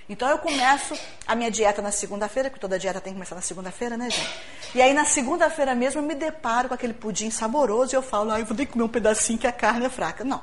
[0.09, 3.41] Então eu começo a minha dieta na segunda-feira, porque toda dieta tem que começar na
[3.41, 4.39] segunda-feira, né, gente?
[4.73, 8.31] E aí na segunda-feira mesmo eu me deparo com aquele pudim saboroso e eu falo,
[8.31, 10.23] ah, eu vou ter que comer um pedacinho que a carne é fraca.
[10.23, 10.41] Não.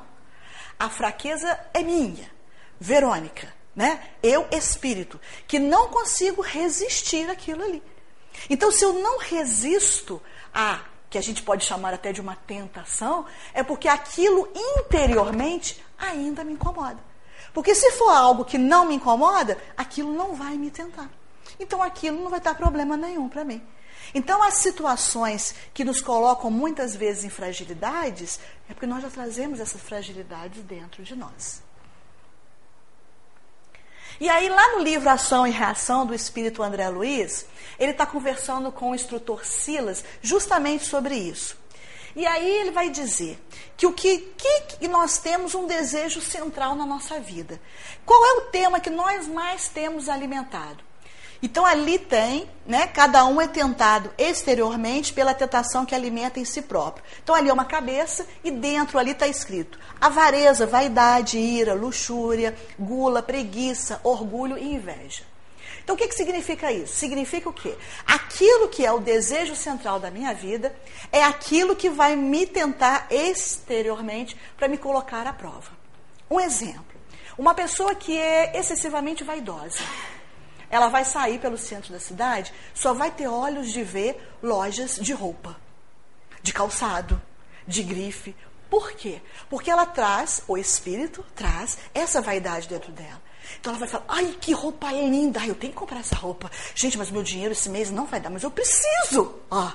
[0.79, 2.29] A fraqueza é minha,
[2.79, 3.99] Verônica, né?
[4.21, 7.81] Eu, espírito, que não consigo resistir aquilo ali.
[8.49, 10.21] Então, se eu não resisto
[10.53, 10.81] a
[11.15, 16.51] que a gente pode chamar até de uma tentação, é porque aquilo interiormente ainda me
[16.51, 16.99] incomoda.
[17.53, 21.09] Porque se for algo que não me incomoda, aquilo não vai me tentar.
[21.57, 23.65] Então aquilo não vai dar problema nenhum para mim.
[24.13, 28.37] Então as situações que nos colocam muitas vezes em fragilidades
[28.69, 31.63] é porque nós já trazemos essas fragilidades dentro de nós.
[34.19, 37.45] E aí, lá no livro Ação e Reação do Espírito André Luiz,
[37.77, 41.57] ele está conversando com o instrutor Silas justamente sobre isso.
[42.15, 43.37] E aí ele vai dizer
[43.75, 44.19] que o que,
[44.79, 47.59] que nós temos um desejo central na nossa vida.
[48.05, 50.81] Qual é o tema que nós mais temos alimentado?
[51.41, 52.87] Então ali tem, né?
[52.87, 57.03] Cada um é tentado exteriormente pela tentação que alimenta em si próprio.
[57.23, 63.21] Então ali é uma cabeça e dentro ali está escrito avareza, vaidade, ira, luxúria, gula,
[63.21, 65.23] preguiça, orgulho e inveja.
[65.83, 66.95] Então, o que, que significa isso?
[66.95, 67.75] Significa o quê?
[68.07, 70.75] Aquilo que é o desejo central da minha vida
[71.11, 75.71] é aquilo que vai me tentar exteriormente para me colocar à prova.
[76.29, 76.99] Um exemplo:
[77.37, 79.77] uma pessoa que é excessivamente vaidosa.
[80.75, 85.13] Ela vai sair pelo centro da cidade, só vai ter olhos de ver lojas de
[85.13, 85.55] roupa,
[86.43, 87.21] de calçado,
[87.65, 88.35] de grife.
[88.69, 89.21] Por quê?
[89.49, 93.21] Porque ela traz, o espírito traz essa vaidade dentro dela.
[93.57, 96.51] Então ela vai falar: ai, que roupa linda, eu tenho que comprar essa roupa.
[96.75, 99.33] Gente, mas meu dinheiro esse mês não vai dar, mas eu preciso.
[99.49, 99.71] Ó.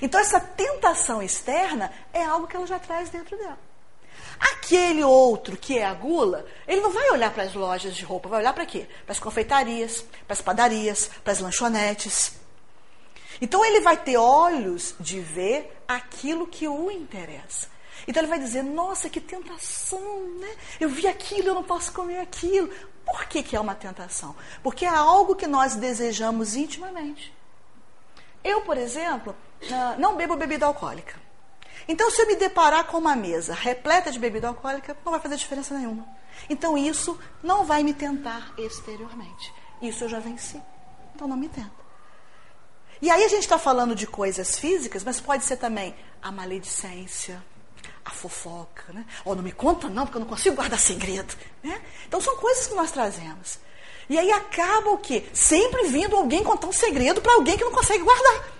[0.00, 3.58] Então essa tentação externa é algo que ela já traz dentro dela.
[4.38, 8.28] Aquele outro que é a gula, ele não vai olhar para as lojas de roupa,
[8.28, 8.86] vai olhar para quê?
[9.04, 12.32] Para as confeitarias, para as padarias, para as lanchonetes.
[13.40, 17.68] Então ele vai ter olhos de ver aquilo que o interessa.
[18.06, 20.56] Então ele vai dizer: Nossa, que tentação, né?
[20.80, 22.70] Eu vi aquilo, eu não posso comer aquilo.
[23.04, 24.34] Por que, que é uma tentação?
[24.62, 27.34] Porque é algo que nós desejamos intimamente.
[28.42, 29.34] Eu, por exemplo,
[29.70, 31.23] ah, não bebo bebida alcoólica.
[31.86, 35.36] Então, se eu me deparar com uma mesa repleta de bebida alcoólica, não vai fazer
[35.36, 36.06] diferença nenhuma.
[36.48, 39.52] Então, isso não vai me tentar exteriormente.
[39.82, 40.60] Isso eu já venci.
[41.14, 41.84] Então, não me tenta.
[43.02, 47.42] E aí, a gente está falando de coisas físicas, mas pode ser também a maledicência,
[48.04, 49.04] a fofoca, né?
[49.24, 51.80] Ou não me conta não, porque eu não consigo guardar segredo, né?
[52.06, 53.58] Então são coisas que nós trazemos.
[54.08, 55.24] E aí acaba o quê?
[55.32, 58.53] Sempre vindo alguém contar um segredo para alguém que não consegue guardar.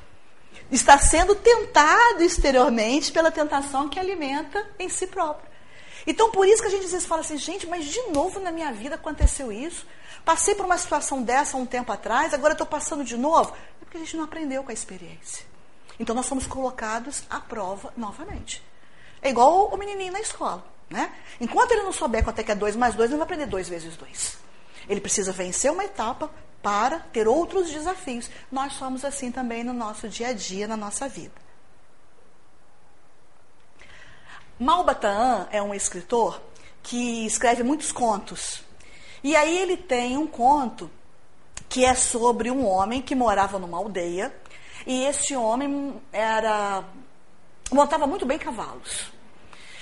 [0.71, 5.49] Está sendo tentado exteriormente pela tentação que alimenta em si próprio.
[6.07, 8.51] Então, por isso que a gente às vezes fala assim, gente, mas de novo na
[8.51, 9.87] minha vida aconteceu isso.
[10.25, 13.53] Passei por uma situação dessa há um tempo atrás, agora estou passando de novo.
[13.81, 15.47] É porque a gente não aprendeu com a experiência.
[15.99, 18.63] Então, nós somos colocados à prova novamente.
[19.23, 20.65] É igual o menininho na escola.
[20.91, 21.11] Né?
[21.41, 23.51] Enquanto ele não souber quanto é que é 2 mais 2, ele não vai aprender
[23.51, 24.37] 2 vezes 2.
[24.87, 26.31] Ele precisa vencer uma etapa
[26.65, 28.31] para ter outros desafios.
[28.51, 31.45] Nós somos assim também no nosso dia a dia, na nossa vida.
[34.59, 36.41] Malbataan é um escritor
[36.83, 38.65] que escreve muitos contos.
[39.23, 40.91] E aí ele tem um conto
[41.69, 44.35] que é sobre um homem que morava numa aldeia
[44.87, 46.83] e esse homem era
[47.71, 49.13] montava muito bem cavalos.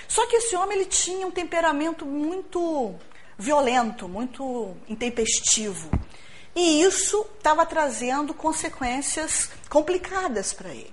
[0.08, 2.92] Só que esse homem ele tinha um temperamento muito
[3.38, 5.88] violento, muito intempestivo.
[6.54, 10.92] E isso estava trazendo consequências complicadas para ele.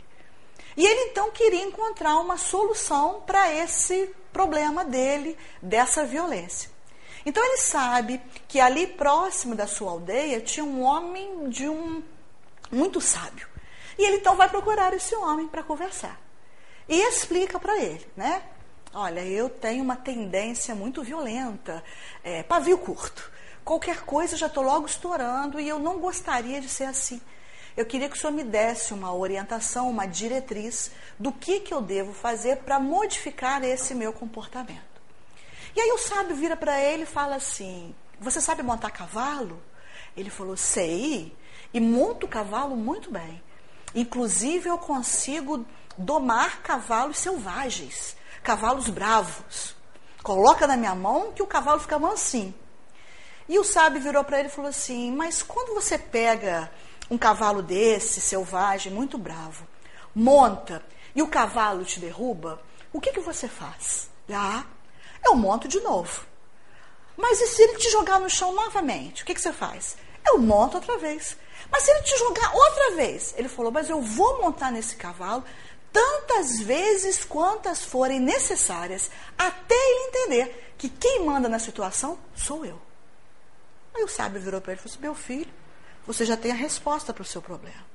[0.77, 6.69] E ele então queria encontrar uma solução para esse problema dele, dessa violência.
[7.25, 12.01] Então ele sabe que ali próximo da sua aldeia tinha um homem de um
[12.71, 13.47] muito sábio.
[13.97, 16.19] E ele então vai procurar esse homem para conversar.
[16.87, 18.41] E explica para ele, né?
[18.93, 21.83] Olha, eu tenho uma tendência muito violenta,
[22.23, 23.31] é, pavio curto.
[23.63, 27.21] Qualquer coisa já estou logo estourando e eu não gostaria de ser assim.
[27.77, 31.81] Eu queria que o senhor me desse uma orientação, uma diretriz do que, que eu
[31.81, 34.89] devo fazer para modificar esse meu comportamento.
[35.75, 39.61] E aí o sábio vira para ele e fala assim: Você sabe montar cavalo?
[40.17, 41.35] Ele falou: Sei,
[41.73, 43.41] e monto cavalo muito bem.
[43.93, 45.65] Inclusive eu consigo
[45.97, 49.75] domar cavalos selvagens, cavalos bravos.
[50.23, 52.53] Coloca na minha mão que o cavalo fica mansinho.
[53.49, 56.71] E o sábio virou para ele e falou assim: Mas quando você pega
[57.09, 59.67] um cavalo desse, selvagem, muito bravo,
[60.13, 60.83] monta
[61.15, 62.61] e o cavalo te derruba,
[62.93, 64.07] o que, que você faz?
[64.31, 64.63] Ah,
[65.25, 66.27] eu monto de novo.
[67.17, 69.23] Mas e se ele te jogar no chão novamente?
[69.23, 69.97] O que, que você faz?
[70.23, 71.35] Eu monto outra vez.
[71.71, 73.33] Mas se ele te jogar outra vez?
[73.35, 75.43] Ele falou, mas eu vou montar nesse cavalo
[75.91, 82.79] tantas vezes quantas forem necessárias, até ele entender que quem manda na situação sou eu.
[83.93, 85.51] Aí o sábio virou para ele e falou assim: Meu filho,
[86.05, 87.87] você já tem a resposta para o seu problema.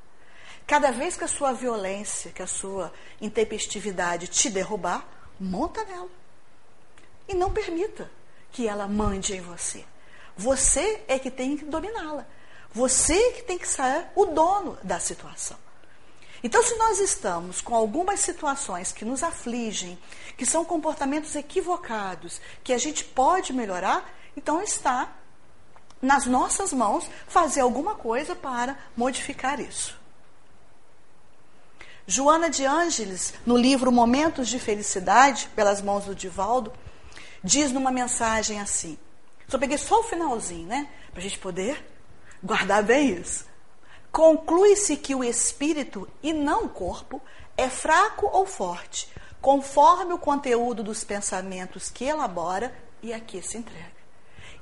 [0.67, 5.07] Cada vez que a sua violência, que a sua intempestividade te derrubar,
[5.39, 6.09] monta nela.
[7.29, 8.11] E não permita
[8.51, 9.85] que ela mande em você.
[10.37, 12.27] Você é que tem que dominá-la.
[12.73, 15.57] Você que tem que ser o dono da situação.
[16.43, 19.99] Então, se nós estamos com algumas situações que nos afligem,
[20.37, 25.11] que são comportamentos equivocados, que a gente pode melhorar, então está
[26.05, 29.99] nas nossas mãos fazer alguma coisa para modificar isso.
[32.07, 36.71] Joana de Ângeles, no livro Momentos de Felicidade, pelas mãos do Divaldo,
[37.43, 38.99] diz numa mensagem assim.
[39.49, 40.89] Só peguei só o finalzinho, né?
[41.11, 41.83] Para a gente poder
[42.43, 43.47] guardar bem isso.
[44.13, 47.21] Conclui-se que o espírito e não o corpo
[47.57, 49.09] é fraco ou forte,
[49.41, 53.94] conforme o conteúdo dos pensamentos que elabora e a que se entrega.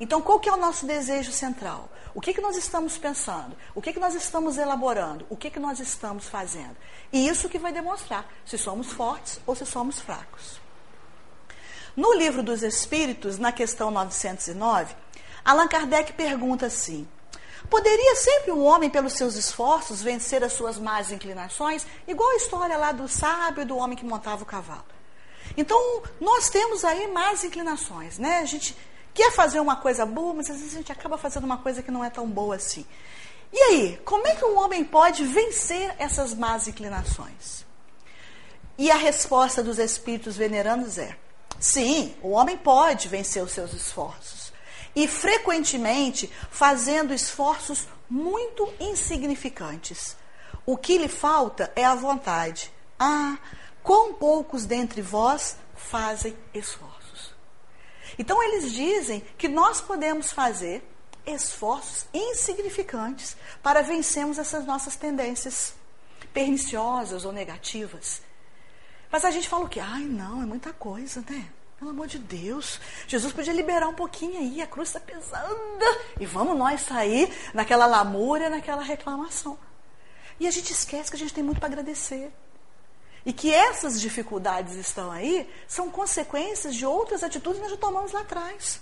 [0.03, 1.89] Então, qual que é o nosso desejo central?
[2.13, 3.57] O que, que nós estamos pensando?
[3.73, 5.25] O que, que nós estamos elaborando?
[5.31, 6.77] O que, que nós estamos fazendo?
[7.13, 10.61] E isso que vai demonstrar se somos fortes ou se somos fracos.
[11.97, 14.93] No livro dos Espíritos, na questão 909,
[15.45, 17.07] Allan Kardec pergunta assim:
[17.71, 21.87] Poderia sempre um homem, pelos seus esforços, vencer as suas más inclinações?
[22.09, 24.85] Igual a história lá do sábio do homem que montava o cavalo.
[25.57, 28.39] Então, nós temos aí más inclinações, né?
[28.39, 28.77] A gente
[29.15, 31.91] quer fazer uma coisa boa, mas às vezes a gente acaba fazendo uma coisa que
[31.91, 32.87] não é tão boa assim.
[33.53, 37.67] E aí, como é que um homem pode vencer essas más inclinações?
[38.79, 41.17] E a resposta dos espíritos venerandos é:
[41.61, 44.53] sim, o homem pode vencer os seus esforços.
[44.95, 50.17] E frequentemente fazendo esforços muito insignificantes.
[50.65, 52.73] O que lhe falta é a vontade.
[52.99, 53.39] Ah,
[53.83, 56.92] quão poucos dentre vós fazem esforço.
[58.19, 60.83] Então, eles dizem que nós podemos fazer
[61.27, 65.75] esforços insignificantes para vencermos essas nossas tendências
[66.33, 68.23] perniciosas ou negativas.
[69.11, 69.79] Mas a gente fala o quê?
[69.81, 71.49] Ai, não, é muita coisa, né?
[71.79, 75.85] Pelo amor de Deus, Jesus podia liberar um pouquinho aí, a cruz está pesando.
[76.19, 79.59] E vamos nós sair naquela lamúria, naquela reclamação.
[80.39, 82.33] E a gente esquece que a gente tem muito para agradecer.
[83.25, 88.13] E que essas dificuldades estão aí são consequências de outras atitudes que nós já tomamos
[88.13, 88.81] lá atrás.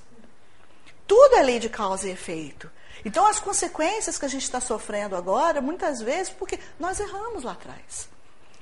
[1.07, 2.71] Tudo é lei de causa e efeito.
[3.05, 7.53] Então, as consequências que a gente está sofrendo agora, muitas vezes, porque nós erramos lá
[7.53, 8.09] atrás.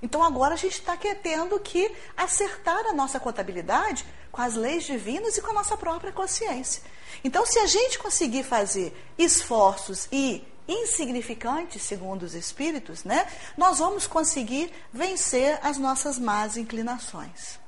[0.00, 5.36] Então, agora a gente está tendo que acertar a nossa contabilidade com as leis divinas
[5.36, 6.82] e com a nossa própria consciência.
[7.24, 14.06] Então, se a gente conseguir fazer esforços e insignificantes, segundo os espíritos, né, nós vamos
[14.06, 17.58] conseguir vencer as nossas más inclinações.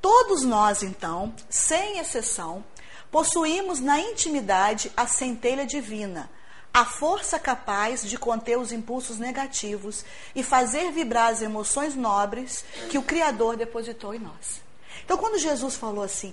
[0.00, 2.64] Todos nós, então, sem exceção,
[3.10, 6.30] possuímos na intimidade a centelha divina,
[6.72, 10.04] a força capaz de conter os impulsos negativos
[10.34, 14.60] e fazer vibrar as emoções nobres que o Criador depositou em nós.
[15.04, 16.32] Então, quando Jesus falou assim,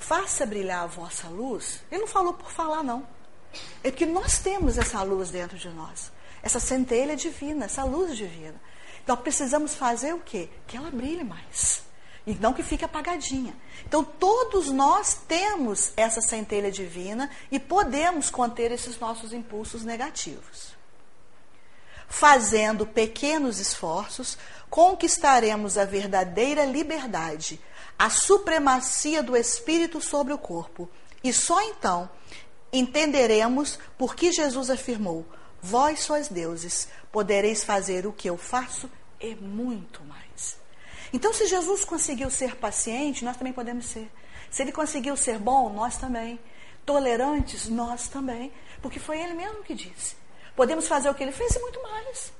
[0.00, 3.06] faça brilhar a vossa luz, ele não falou por falar, não.
[3.84, 6.10] É porque nós temos essa luz dentro de nós.
[6.42, 8.60] Essa centelha divina, essa luz divina.
[9.04, 10.48] Então precisamos fazer o quê?
[10.66, 11.82] Que ela brilhe mais.
[12.26, 13.54] E não que fique apagadinha.
[13.86, 20.74] Então todos nós temos essa centelha divina e podemos conter esses nossos impulsos negativos.
[22.08, 24.36] Fazendo pequenos esforços,
[24.68, 27.60] conquistaremos a verdadeira liberdade
[28.00, 30.88] a supremacia do espírito sobre o corpo.
[31.22, 32.08] E só então
[32.72, 35.26] entenderemos por que Jesus afirmou:
[35.60, 38.90] Vós sois deuses, podereis fazer o que eu faço
[39.20, 40.58] e muito mais.
[41.12, 44.10] Então, se Jesus conseguiu ser paciente, nós também podemos ser.
[44.50, 46.40] Se ele conseguiu ser bom, nós também.
[46.86, 48.50] Tolerantes, nós também.
[48.80, 50.16] Porque foi ele mesmo que disse.
[50.56, 52.32] Podemos fazer o que ele fez e muito mais.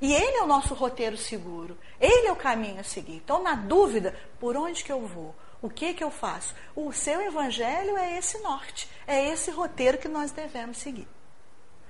[0.00, 1.78] E ele é o nosso roteiro seguro.
[2.00, 3.16] Ele é o caminho a seguir.
[3.16, 5.34] Então, na dúvida, por onde que eu vou?
[5.62, 6.54] O que que eu faço?
[6.76, 11.08] O seu evangelho é esse norte, é esse roteiro que nós devemos seguir.